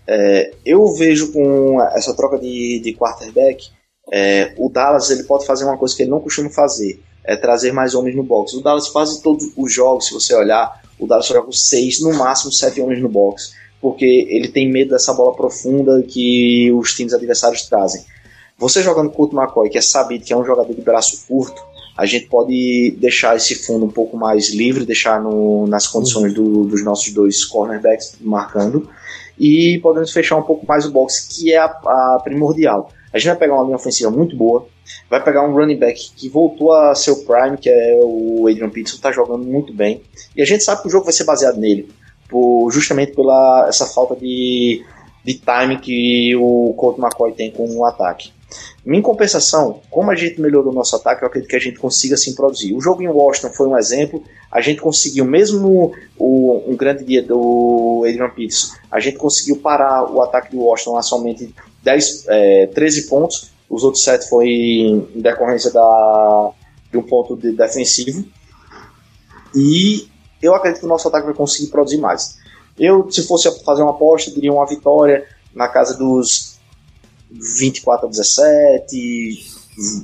É, 0.06 0.54
eu 0.66 0.94
vejo 0.94 1.32
com 1.32 1.82
essa 1.82 2.14
troca 2.14 2.38
de, 2.38 2.82
de 2.84 2.94
quarterback 2.94 3.72
é, 4.16 4.54
o 4.60 4.70
Dallas 4.70 5.10
ele 5.10 5.24
pode 5.24 5.44
fazer 5.44 5.66
uma 5.66 5.76
coisa 5.76 5.96
que 5.96 6.04
ele 6.04 6.12
não 6.12 6.20
costuma 6.20 6.48
fazer, 6.48 7.02
é 7.24 7.36
trazer 7.36 7.72
mais 7.72 7.96
homens 7.96 8.16
no 8.16 8.22
box. 8.22 8.54
O 8.56 8.62
Dallas 8.62 8.88
quase 8.88 9.24
todos 9.24 9.52
os 9.58 9.74
jogos, 9.74 10.06
se 10.06 10.14
você 10.14 10.36
olhar, 10.36 10.84
o 11.00 11.08
Dallas 11.08 11.26
joga 11.26 11.42
com 11.42 11.52
seis, 11.52 12.00
no 12.00 12.14
máximo 12.14 12.52
sete 12.52 12.80
homens 12.80 13.02
no 13.02 13.10
box, 13.10 13.56
porque 13.82 14.06
ele 14.06 14.50
tem 14.50 14.72
medo 14.72 14.92
dessa 14.92 15.16
bola 15.16 15.36
profunda 15.36 16.04
que 16.04 16.72
os 16.74 16.94
times 16.94 17.12
adversários 17.12 17.64
trazem. 17.64 18.06
Você 18.56 18.84
jogando 18.84 19.10
com 19.10 19.24
o 19.24 19.32
McCoy, 19.34 19.68
que 19.68 19.80
é 19.80 19.82
sabido 19.82 20.24
que 20.24 20.32
é 20.32 20.38
um 20.38 20.46
jogador 20.46 20.76
de 20.76 20.82
braço 20.82 21.26
curto, 21.28 21.60
a 21.98 22.06
gente 22.06 22.28
pode 22.28 22.96
deixar 23.00 23.36
esse 23.36 23.56
fundo 23.56 23.86
um 23.86 23.92
pouco 23.92 24.16
mais 24.16 24.54
livre, 24.54 24.86
deixar 24.86 25.20
no, 25.20 25.66
nas 25.66 25.88
condições 25.88 26.36
do, 26.36 26.66
dos 26.66 26.84
nossos 26.84 27.12
dois 27.12 27.44
cornerbacks 27.44 28.16
marcando, 28.22 28.88
e 29.40 29.80
podemos 29.82 30.12
fechar 30.12 30.36
um 30.36 30.44
pouco 30.44 30.68
mais 30.68 30.86
o 30.86 30.92
box, 30.92 31.28
que 31.28 31.52
é 31.52 31.58
a, 31.58 31.66
a 31.66 32.22
primordial. 32.24 32.92
A 33.14 33.20
gente 33.20 33.28
vai 33.28 33.38
pegar 33.38 33.54
uma 33.54 33.64
linha 33.64 33.76
ofensiva 33.76 34.10
muito 34.10 34.36
boa, 34.36 34.68
vai 35.08 35.24
pegar 35.24 35.48
um 35.48 35.54
running 35.54 35.78
back 35.78 36.12
que 36.16 36.28
voltou 36.28 36.74
a 36.74 36.96
ser 36.96 37.12
o 37.12 37.24
prime, 37.24 37.58
que 37.58 37.70
é 37.70 38.00
o 38.02 38.48
Adrian 38.50 38.70
Peterson, 38.70 38.96
está 38.96 39.12
jogando 39.12 39.44
muito 39.44 39.72
bem. 39.72 40.02
E 40.36 40.42
a 40.42 40.46
gente 40.46 40.64
sabe 40.64 40.82
que 40.82 40.88
o 40.88 40.92
jogo 40.92 41.06
vai 41.06 41.14
ser 41.14 41.24
baseado 41.24 41.58
nele, 41.58 41.90
por, 42.28 42.72
justamente 42.72 43.12
pela 43.14 43.68
essa 43.70 43.86
falta 43.86 44.16
de, 44.16 44.84
de 45.24 45.34
time 45.36 45.78
que 45.78 46.36
o 46.36 46.74
Colt 46.76 46.98
McCoy 46.98 47.34
tem 47.34 47.52
com 47.52 47.70
o 47.70 47.86
ataque. 47.86 48.32
Em 48.86 49.02
compensação, 49.02 49.82
como 49.90 50.12
a 50.12 50.16
gente 50.16 50.42
melhorou 50.42 50.72
o 50.72 50.76
nosso 50.76 50.96
ataque, 50.96 51.24
eu 51.24 51.28
acredito 51.28 51.50
que 51.50 51.56
a 51.56 51.60
gente 51.60 51.80
consiga 51.80 52.16
assim 52.16 52.36
produzir. 52.36 52.74
O 52.74 52.82
jogo 52.82 53.02
em 53.02 53.08
Washington 53.08 53.54
foi 53.54 53.68
um 53.68 53.78
exemplo. 53.78 54.24
A 54.52 54.62
gente 54.62 54.82
conseguiu, 54.82 55.26
mesmo 55.26 55.94
o, 56.18 56.64
um 56.68 56.76
grande 56.76 57.04
dia 57.04 57.22
do 57.22 58.04
Adrian 58.08 58.30
Peterson, 58.30 58.74
a 58.92 59.00
gente 59.00 59.18
conseguiu 59.18 59.58
parar 59.58 60.12
o 60.12 60.22
ataque 60.22 60.56
do 60.56 60.62
Washington 60.62 60.94
lá 60.94 61.02
somente 61.02 61.54
10, 61.84 62.26
é, 62.28 62.68
13 62.68 63.08
pontos, 63.08 63.52
os 63.70 63.84
outros 63.84 64.04
7 64.04 64.30
foi 64.30 64.48
em 64.48 65.00
decorrência 65.16 65.72
da, 65.72 66.52
de 66.92 66.98
um 66.98 67.04
ponto 67.04 67.36
de 67.36 67.52
defensivo. 67.52 68.24
E 69.56 70.08
eu 70.42 70.54
acredito 70.54 70.82
que 70.82 70.86
o 70.86 70.90
nosso 70.90 71.08
ataque 71.08 71.26
vai 71.26 71.36
conseguir 71.36 71.72
produzir 71.72 71.98
mais. 71.98 72.38
Eu, 72.78 73.10
se 73.10 73.26
fosse 73.26 73.50
fazer 73.64 73.82
uma 73.82 73.92
aposta, 73.92 74.32
diria 74.32 74.52
uma 74.52 74.66
vitória 74.66 75.26
na 75.54 75.68
casa 75.68 75.98
dos 75.98 76.53
24 77.34 78.08
a 78.08 78.10
17, 78.10 79.46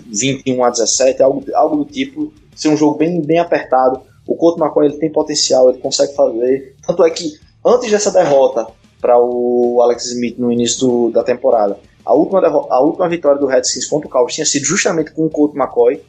21 0.08 0.64
a 0.64 0.70
17, 0.70 1.22
algo, 1.22 1.46
algo 1.54 1.76
do 1.78 1.86
tipo. 1.86 2.34
Ser 2.56 2.70
um 2.70 2.78
jogo 2.78 2.98
bem, 2.98 3.22
bem 3.22 3.40
apertado. 3.40 4.02
O 4.28 4.36
Couto 4.36 4.62
McCoy 4.62 4.88
ele 4.88 4.98
tem 4.98 5.12
potencial, 5.12 5.70
ele 5.70 5.80
consegue 5.80 6.14
fazer. 6.14 6.76
Tanto 6.86 7.04
é 7.04 7.10
que 7.10 7.40
antes 7.66 7.90
dessa 7.90 8.12
derrota 8.12 8.68
para 9.02 9.18
o 9.18 9.82
Alex 9.82 10.08
Smith 10.08 10.38
no 10.38 10.52
início 10.52 10.80
do, 10.80 11.12
da 11.12 11.24
temporada. 11.24 11.80
A 12.06 12.14
última, 12.14 12.40
a 12.48 12.82
última 12.82 13.08
vitória 13.08 13.40
do 13.40 13.46
Redskins 13.46 13.86
contra 13.86 14.08
o 14.08 14.12
Cowboys 14.12 14.34
tinha 14.34 14.46
sido 14.46 14.66
justamente 14.66 15.12
com 15.12 15.26
o 15.26 15.30
Colt 15.30 15.56
McCoy 15.56 16.02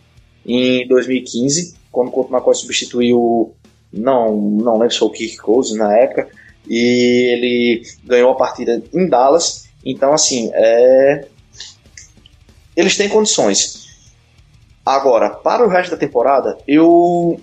em 0.47 0.87
2015, 0.89 1.75
quando 1.93 2.09
o 2.09 2.11
Colt 2.11 2.31
McCoy 2.31 2.55
substituiu, 2.55 3.55
não, 3.93 4.35
não 4.37 4.75
lembro 4.75 4.93
se 4.93 4.99
foi 4.99 5.09
o 5.09 5.13
Kirk 5.13 5.37
Cousins 5.39 5.79
na 5.79 5.97
época, 5.97 6.29
e 6.69 7.33
ele 7.33 7.83
ganhou 8.05 8.31
a 8.31 8.37
partida 8.37 8.83
em 8.93 9.09
Dallas. 9.09 9.69
Então, 9.85 10.13
assim, 10.13 10.51
é... 10.53 11.27
eles 12.77 12.97
têm 12.97 13.09
condições. 13.09 13.89
Agora, 14.85 15.31
para 15.31 15.65
o 15.65 15.69
resto 15.69 15.93
da 15.93 15.97
temporada, 15.97 16.59
eu 16.67 17.41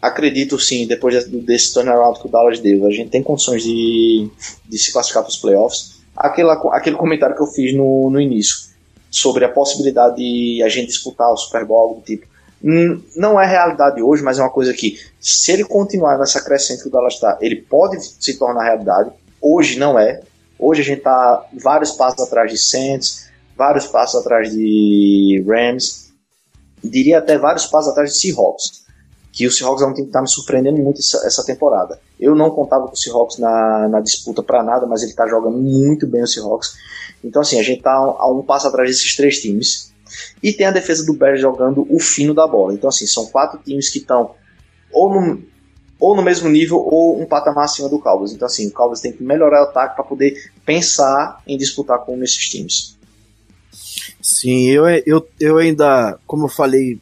acredito 0.00 0.58
sim, 0.58 0.86
depois 0.86 1.26
desse 1.26 1.74
turnaround 1.74 2.20
que 2.20 2.26
o 2.26 2.30
Dallas 2.30 2.60
deu, 2.60 2.86
a 2.86 2.90
gente 2.90 3.10
tem 3.10 3.22
condições 3.22 3.62
de, 3.62 4.30
de 4.68 4.78
se 4.78 4.92
classificar 4.92 5.22
para 5.22 5.30
os 5.30 5.36
playoffs. 5.36 5.98
Aquela, 6.16 6.54
aquele 6.76 6.96
comentário 6.96 7.36
que 7.36 7.42
eu 7.42 7.46
fiz 7.46 7.74
no, 7.74 8.10
no 8.10 8.20
início 8.20 8.68
sobre 9.10 9.44
a 9.44 9.48
possibilidade 9.48 10.16
de 10.16 10.62
a 10.62 10.68
gente 10.68 10.88
disputar 10.88 11.30
o 11.32 11.36
Super 11.36 11.64
Bowl, 11.64 11.80
algo 11.80 11.94
do 11.96 12.02
tipo, 12.02 12.26
não 13.16 13.40
é 13.40 13.46
realidade 13.46 14.02
hoje, 14.02 14.22
mas 14.22 14.38
é 14.38 14.42
uma 14.42 14.50
coisa 14.50 14.72
que, 14.72 14.98
se 15.20 15.52
ele 15.52 15.64
continuar 15.64 16.18
nessa 16.18 16.42
crescente 16.42 16.82
que 16.82 16.88
o 16.88 16.90
Dallas 16.90 17.14
está, 17.14 17.38
ele 17.40 17.56
pode 17.56 18.00
se 18.02 18.38
tornar 18.38 18.64
realidade. 18.64 19.10
Hoje 19.40 19.78
não 19.78 19.98
é. 19.98 20.20
Hoje 20.58 20.82
a 20.82 20.84
gente 20.84 20.98
está 20.98 21.46
vários 21.62 21.92
passos 21.92 22.26
atrás 22.26 22.50
de 22.50 22.58
Saints, 22.58 23.28
vários 23.56 23.86
passos 23.86 24.20
atrás 24.20 24.50
de 24.50 25.44
Rams, 25.46 26.12
diria 26.82 27.18
até 27.18 27.38
vários 27.38 27.66
passos 27.66 27.90
atrás 27.90 28.12
de 28.12 28.20
Seahawks 28.20 28.88
que 29.38 29.46
o 29.46 29.52
Seahawks 29.52 29.82
é 29.82 29.86
um 29.86 29.92
time 29.92 30.06
que 30.06 30.08
está 30.08 30.20
me 30.20 30.28
surpreendendo 30.28 30.78
muito 30.78 30.98
essa, 30.98 31.24
essa, 31.24 31.44
temporada. 31.44 32.00
Eu 32.18 32.34
não 32.34 32.50
contava 32.50 32.88
com 32.88 32.94
o 32.94 32.96
Seahawks 32.96 33.38
na, 33.38 33.88
na 33.88 34.00
disputa 34.00 34.42
para 34.42 34.64
nada, 34.64 34.84
mas 34.84 35.02
ele 35.02 35.12
está 35.12 35.28
jogando 35.28 35.56
muito 35.56 36.08
bem 36.08 36.24
o 36.24 36.26
Seahawks. 36.26 36.74
Então, 37.22 37.42
assim, 37.42 37.56
a 37.56 37.62
gente 37.62 37.78
está 37.78 37.92
a 37.92 38.28
um 38.28 38.42
passo 38.42 38.66
atrás 38.66 38.90
desses 38.90 39.14
três 39.14 39.40
times. 39.40 39.92
E 40.42 40.52
tem 40.52 40.66
a 40.66 40.72
defesa 40.72 41.06
do 41.06 41.14
Bears 41.14 41.40
jogando 41.40 41.86
o 41.88 42.00
fino 42.00 42.34
da 42.34 42.48
bola. 42.48 42.74
Então, 42.74 42.88
assim, 42.88 43.06
são 43.06 43.26
quatro 43.26 43.60
times 43.60 43.88
que 43.90 43.98
estão 43.98 44.34
ou 44.90 45.08
no, 45.08 45.40
ou 46.00 46.14
no 46.14 46.22
mesmo 46.22 46.48
nível 46.48 46.78
ou 46.78 47.20
um 47.20 47.26
patamar 47.26 47.64
acima 47.64 47.88
do 47.88 47.98
Cowboys. 47.98 48.32
Então, 48.32 48.46
assim, 48.46 48.68
o 48.68 48.72
Cowboys 48.72 49.00
tem 49.00 49.12
que 49.12 49.22
melhorar 49.22 49.62
o 49.62 49.64
ataque 49.64 49.96
para 49.96 50.04
poder 50.04 50.50
pensar 50.64 51.42
em 51.46 51.56
disputar 51.56 51.98
com 52.00 52.22
esses 52.22 52.48
times. 52.48 52.96
Sim, 54.20 54.68
eu, 54.68 54.86
eu, 55.06 55.28
eu 55.40 55.58
ainda, 55.58 56.18
como 56.26 56.44
eu 56.44 56.48
falei 56.48 57.00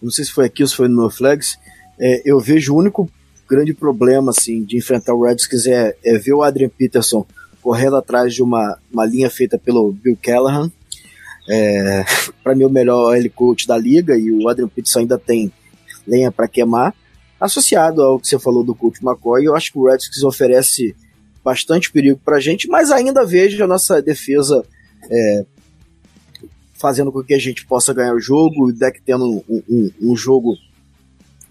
não 0.00 0.10
sei 0.10 0.24
se 0.24 0.32
foi 0.32 0.46
aqui 0.46 0.62
ou 0.62 0.68
se 0.68 0.76
foi 0.76 0.88
no 0.88 0.96
meu 0.96 1.10
Flags, 1.10 1.58
é, 1.98 2.22
eu 2.24 2.38
vejo 2.38 2.74
o 2.74 2.78
único 2.78 3.10
grande 3.48 3.72
problema 3.72 4.30
assim 4.30 4.62
de 4.62 4.76
enfrentar 4.76 5.14
o 5.14 5.24
Redskins 5.24 5.66
é, 5.66 5.96
é 6.04 6.18
ver 6.18 6.32
o 6.32 6.42
Adrian 6.42 6.68
Peterson 6.68 7.26
correndo 7.62 7.96
atrás 7.96 8.34
de 8.34 8.42
uma, 8.42 8.78
uma 8.92 9.04
linha 9.04 9.28
feita 9.30 9.58
pelo 9.58 9.92
Bill 9.92 10.16
Callahan. 10.22 10.70
É, 11.48 12.04
para 12.42 12.54
mim, 12.54 12.64
o 12.64 12.70
melhor 12.70 13.16
L 13.16 13.28
coach 13.30 13.66
da 13.66 13.76
liga 13.76 14.16
e 14.16 14.30
o 14.30 14.48
Adrian 14.48 14.68
Peterson 14.68 15.00
ainda 15.00 15.18
tem 15.18 15.52
lenha 16.06 16.30
para 16.30 16.46
queimar. 16.46 16.94
Associado 17.40 18.02
ao 18.02 18.18
que 18.18 18.28
você 18.28 18.38
falou 18.38 18.64
do 18.64 18.74
coach 18.74 19.04
McCoy, 19.04 19.44
eu 19.44 19.54
acho 19.54 19.72
que 19.72 19.78
o 19.78 19.86
Redskins 19.86 20.22
oferece 20.22 20.96
bastante 21.44 21.92
perigo 21.92 22.20
para 22.24 22.38
a 22.38 22.40
gente, 22.40 22.66
mas 22.66 22.90
ainda 22.90 23.24
vejo 23.24 23.62
a 23.62 23.66
nossa 23.66 24.00
defesa 24.02 24.64
é, 25.10 25.46
fazendo 26.74 27.12
com 27.12 27.22
que 27.22 27.34
a 27.34 27.38
gente 27.38 27.64
possa 27.66 27.92
ganhar 27.92 28.14
o 28.14 28.20
jogo, 28.20 28.66
o 28.68 28.72
deck 28.72 29.00
tendo 29.04 29.44
um, 29.48 29.62
um, 29.68 29.90
um 30.00 30.16
jogo 30.16 30.56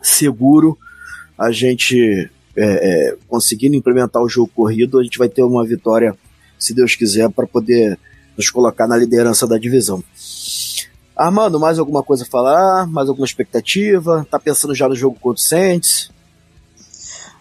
seguro, 0.01 0.77
a 1.37 1.51
gente 1.51 2.29
é, 2.55 2.63
é, 2.63 3.17
conseguindo 3.27 3.75
implementar 3.75 4.21
o 4.21 4.29
jogo 4.29 4.51
corrido, 4.53 4.99
a 4.99 5.03
gente 5.03 5.17
vai 5.17 5.29
ter 5.29 5.43
uma 5.43 5.65
vitória, 5.65 6.15
se 6.57 6.73
Deus 6.73 6.95
quiser, 6.95 7.29
para 7.29 7.47
poder 7.47 7.97
nos 8.37 8.49
colocar 8.49 8.87
na 8.87 8.97
liderança 8.97 9.47
da 9.47 9.57
divisão. 9.57 10.03
Armando, 11.15 11.59
mais 11.59 11.79
alguma 11.79 12.03
coisa 12.03 12.23
a 12.23 12.27
falar? 12.27 12.85
Mais 12.87 13.07
alguma 13.07 13.25
expectativa? 13.25 14.27
Tá 14.29 14.37
pensando 14.37 14.75
já 14.75 14.89
no 14.89 14.95
jogo 14.95 15.17
contra 15.19 15.37
o 15.37 15.41
Saints? 15.41 16.11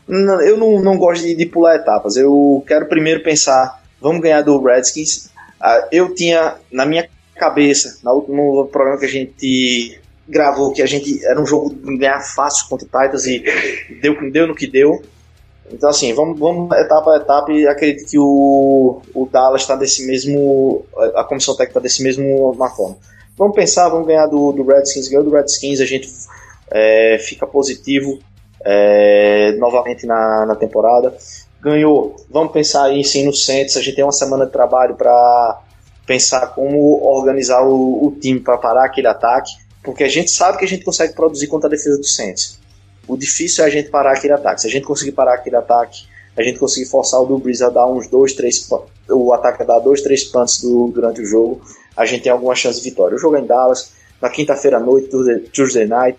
Não, 0.07 0.41
eu 0.41 0.57
não, 0.57 0.81
não 0.81 0.97
gosto 0.97 1.23
de, 1.23 1.35
de, 1.35 1.47
pular 1.47 1.75
etapas. 1.77 2.17
Eu 2.17 2.63
quero 2.67 2.87
primeiro 2.87 3.23
pensar, 3.23 3.83
vamos 4.01 4.21
ganhar 4.21 4.43
do 4.43 4.63
Redskins. 4.63 5.29
Ah, 5.61 5.89
eu 5.91 6.15
tinha 6.15 6.57
na 6.71 6.87
minha 6.87 7.09
cabeça, 7.35 7.99
no 8.05 8.13
último 8.13 8.67
programa 8.67 9.01
que 9.01 9.07
a 9.07 9.09
gente 9.09 10.01
gravou, 10.29 10.73
que 10.73 10.83
a 10.83 10.87
gente 10.87 11.25
era 11.25 11.41
um 11.41 11.47
jogo 11.47 11.75
de 11.75 11.97
ganhar 11.99 12.21
fácil 12.21 12.69
contra 12.69 12.87
o 12.87 12.89
Titans 12.89 13.27
e 13.27 13.45
deu, 14.01 14.31
deu 14.31 14.47
no 14.47 14.55
que 14.55 14.67
deu. 14.67 15.03
Então, 15.73 15.89
assim, 15.89 16.13
vamos, 16.13 16.39
vamos 16.39 16.71
etapa 16.77 17.13
a 17.13 17.17
etapa 17.17 17.51
e 17.51 17.67
acredito 17.67 18.11
que 18.11 18.19
o, 18.19 19.01
o 19.15 19.27
Dallas 19.27 19.63
está 19.63 19.75
desse 19.75 20.07
mesmo. 20.07 20.85
A 21.17 21.25
comissão 21.25 21.57
técnica 21.57 21.79
está 21.79 21.81
desse 21.81 22.03
mesmo 22.03 22.55
forma. 22.77 22.97
Vamos 23.37 23.55
pensar, 23.57 23.89
vamos 23.89 24.07
ganhar 24.07 24.27
do, 24.27 24.53
do 24.53 24.63
Redskins, 24.65 25.09
ganhou 25.09 25.25
do 25.25 25.31
Redskins, 25.31 25.81
a 25.81 25.85
gente 25.85 26.09
é, 26.71 27.19
fica 27.19 27.47
positivo 27.47 28.21
é, 28.65 29.53
novamente 29.59 30.07
na, 30.07 30.47
na 30.47 30.55
temporada. 30.55 31.13
Ganhou, 31.61 32.15
vamos 32.31 32.53
pensar 32.53 32.85
aí 32.85 33.03
sim 33.03 33.25
no 33.25 33.33
Saints, 33.33 33.77
a 33.77 33.83
gente 33.83 33.97
tem 33.97 34.05
uma 34.05 34.13
semana 34.13 34.47
de 34.47 34.53
trabalho 34.53 34.95
para 34.95 35.61
pensar 36.07 36.49
como 36.55 37.03
organizar 37.03 37.63
o, 37.67 38.07
o 38.07 38.13
time 38.21 38.39
para 38.39 38.57
parar 38.57 38.85
aquele 38.85 39.09
ataque, 39.09 39.51
porque 39.83 40.05
a 40.05 40.09
gente 40.09 40.31
sabe 40.31 40.59
que 40.59 40.65
a 40.65 40.69
gente 40.69 40.85
consegue 40.85 41.15
produzir 41.15 41.49
contra 41.49 41.69
a 41.69 41.71
defesa 41.71 41.99
do 41.99 42.05
Saints. 42.05 42.61
O 43.09 43.17
difícil 43.17 43.65
é 43.65 43.67
a 43.67 43.71
gente 43.71 43.91
parar 43.91 44.13
aquele 44.13 44.33
ataque. 44.33 44.61
Se 44.61 44.67
a 44.67 44.71
gente 44.71 44.87
conseguir 44.87 45.13
parar 45.13 45.35
aquele 45.35 45.57
ataque, 45.57 46.07
a 46.37 46.43
gente 46.43 46.59
conseguir 46.59 46.87
forçar 46.87 47.21
o 47.21 47.27
Drew 47.27 47.67
a 47.67 47.71
dar 47.71 47.87
uns 47.87 48.09
dois, 48.09 48.33
três, 48.33 48.69
o 49.09 49.33
ataque 49.33 49.63
a 49.63 49.67
dar 49.67 49.79
dois, 49.79 50.03
três 50.03 50.25
punts 50.25 50.63
do, 50.63 50.89
durante 50.89 51.21
o 51.21 51.27
jogo, 51.27 51.61
a 51.97 52.05
gente 52.05 52.23
tem 52.23 52.33
alguma 52.33 52.55
chance 52.55 52.81
de 52.81 52.89
vitória. 52.89 53.17
O 53.17 53.19
jogo 53.19 53.37
é 53.37 53.41
em 53.41 53.47
Dallas, 53.47 53.93
na 54.21 54.29
quinta-feira 54.29 54.79
à 54.79 54.81
noite, 54.81 55.09
Tuesday 55.53 55.87
night. 55.87 56.19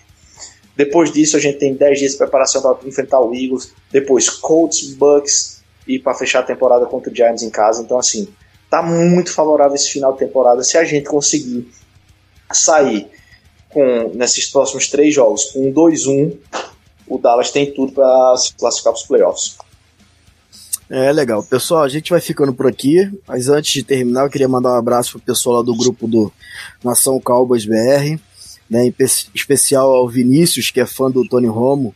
Depois 0.76 1.12
disso, 1.12 1.38
a 1.38 1.40
gente 1.40 1.58
tem 1.58 1.74
10 1.74 2.00
dias 2.00 2.12
de 2.12 2.18
preparação 2.18 2.62
para 2.62 2.78
enfrentar 2.88 3.20
o 3.22 3.34
Eagles. 3.34 3.74
Depois, 3.92 4.30
Colts, 4.30 4.94
Bucks 4.94 5.64
e 5.88 6.00
para 6.00 6.14
fechar 6.14 6.40
a 6.40 6.44
temporada 6.44 6.86
contra 6.86 7.12
o 7.12 7.16
Giants 7.16 7.44
em 7.44 7.50
casa. 7.50 7.82
Então, 7.82 7.98
assim, 7.98 8.28
tá 8.70 8.82
muito 8.82 9.32
favorável 9.32 9.76
esse 9.76 9.90
final 9.90 10.14
de 10.14 10.20
temporada. 10.20 10.64
Se 10.64 10.78
a 10.78 10.84
gente 10.84 11.06
conseguir 11.08 11.70
sair 12.52 13.08
com 13.70 14.12
nesses 14.14 14.50
próximos 14.52 14.88
três 14.88 15.14
jogos 15.14 15.46
com 15.46 15.72
2-1, 15.72 16.36
o 17.08 17.18
Dallas 17.18 17.52
tem 17.52 17.72
tudo 17.72 17.94
para 17.94 18.38
se 18.38 18.54
classificar 18.56 18.94
para 18.94 19.02
os 19.02 19.08
playoffs. 19.08 19.58
É 20.90 21.12
legal. 21.12 21.44
Pessoal, 21.44 21.84
a 21.84 21.90
gente 21.90 22.12
vai 22.12 22.22
ficando 22.22 22.54
por 22.54 22.68
aqui, 22.68 23.12
mas 23.28 23.50
antes 23.50 23.72
de 23.72 23.84
terminar, 23.84 24.24
eu 24.24 24.30
queria 24.30 24.48
mandar 24.48 24.74
um 24.74 24.78
abraço 24.78 25.14
pro 25.14 25.22
pessoal 25.22 25.58
lá 25.58 25.62
do 25.64 25.76
grupo 25.76 26.08
do 26.08 26.32
Nação 26.84 27.20
Cowboys 27.20 27.66
BR, 27.66 28.20
né, 28.70 28.86
em 28.86 28.94
especial 29.34 29.92
ao 29.92 30.08
Vinícius, 30.08 30.70
que 30.70 30.80
é 30.80 30.86
fã 30.86 31.10
do 31.10 31.28
Tony 31.28 31.48
Romo. 31.48 31.96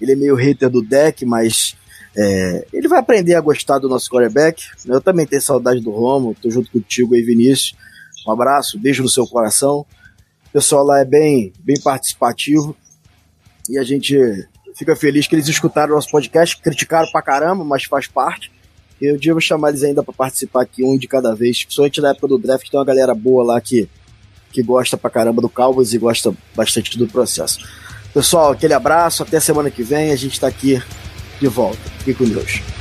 Ele 0.00 0.12
é 0.12 0.16
meio 0.16 0.34
hater 0.34 0.70
do 0.70 0.80
deck, 0.80 1.26
mas 1.26 1.76
é, 2.16 2.66
ele 2.72 2.88
vai 2.88 2.98
aprender 2.98 3.34
a 3.34 3.40
gostar 3.42 3.78
do 3.78 3.88
nosso 3.88 4.10
quarterback. 4.10 4.62
Eu 4.86 5.02
também 5.02 5.26
tenho 5.26 5.42
saudade 5.42 5.80
do 5.80 5.90
Romo, 5.90 6.34
tô 6.40 6.50
junto 6.50 6.70
contigo 6.70 7.14
aí, 7.14 7.22
Vinícius. 7.22 7.74
Um 8.26 8.32
abraço, 8.32 8.78
beijo 8.78 9.02
no 9.02 9.08
seu 9.08 9.26
coração. 9.26 9.84
O 10.48 10.52
pessoal 10.52 10.84
lá 10.84 11.00
é 11.00 11.04
bem, 11.04 11.52
bem 11.60 11.78
participativo 11.78 12.74
e 13.68 13.78
a 13.78 13.82
gente 13.84 14.16
fica 14.80 14.96
feliz 14.96 15.26
que 15.26 15.34
eles 15.34 15.46
escutaram 15.46 15.92
o 15.92 15.94
nosso 15.96 16.10
podcast, 16.10 16.56
criticaram 16.56 17.06
pra 17.12 17.20
caramba, 17.20 17.62
mas 17.62 17.84
faz 17.84 18.06
parte. 18.06 18.50
Eu 18.98 19.18
vou 19.32 19.40
chamar 19.40 19.68
eles 19.68 19.82
ainda 19.82 20.02
para 20.02 20.14
participar 20.14 20.62
aqui, 20.62 20.82
um 20.82 20.96
de 20.96 21.06
cada 21.06 21.34
vez. 21.34 21.64
Principalmente 21.64 22.00
na 22.00 22.10
época 22.10 22.28
do 22.28 22.38
draft, 22.38 22.68
tem 22.68 22.80
uma 22.80 22.84
galera 22.84 23.14
boa 23.14 23.44
lá 23.44 23.60
que, 23.60 23.86
que 24.50 24.62
gosta 24.62 24.96
pra 24.96 25.10
caramba 25.10 25.42
do 25.42 25.50
Cowboys 25.50 25.92
e 25.92 25.98
gosta 25.98 26.34
bastante 26.54 26.96
do 26.96 27.06
processo. 27.06 27.60
Pessoal, 28.14 28.52
aquele 28.52 28.72
abraço, 28.72 29.22
até 29.22 29.38
semana 29.38 29.70
que 29.70 29.82
vem, 29.82 30.12
a 30.12 30.16
gente 30.16 30.40
tá 30.40 30.46
aqui 30.46 30.82
de 31.38 31.46
volta. 31.46 31.80
Fique 31.98 32.14
com 32.14 32.24
Deus. 32.24 32.79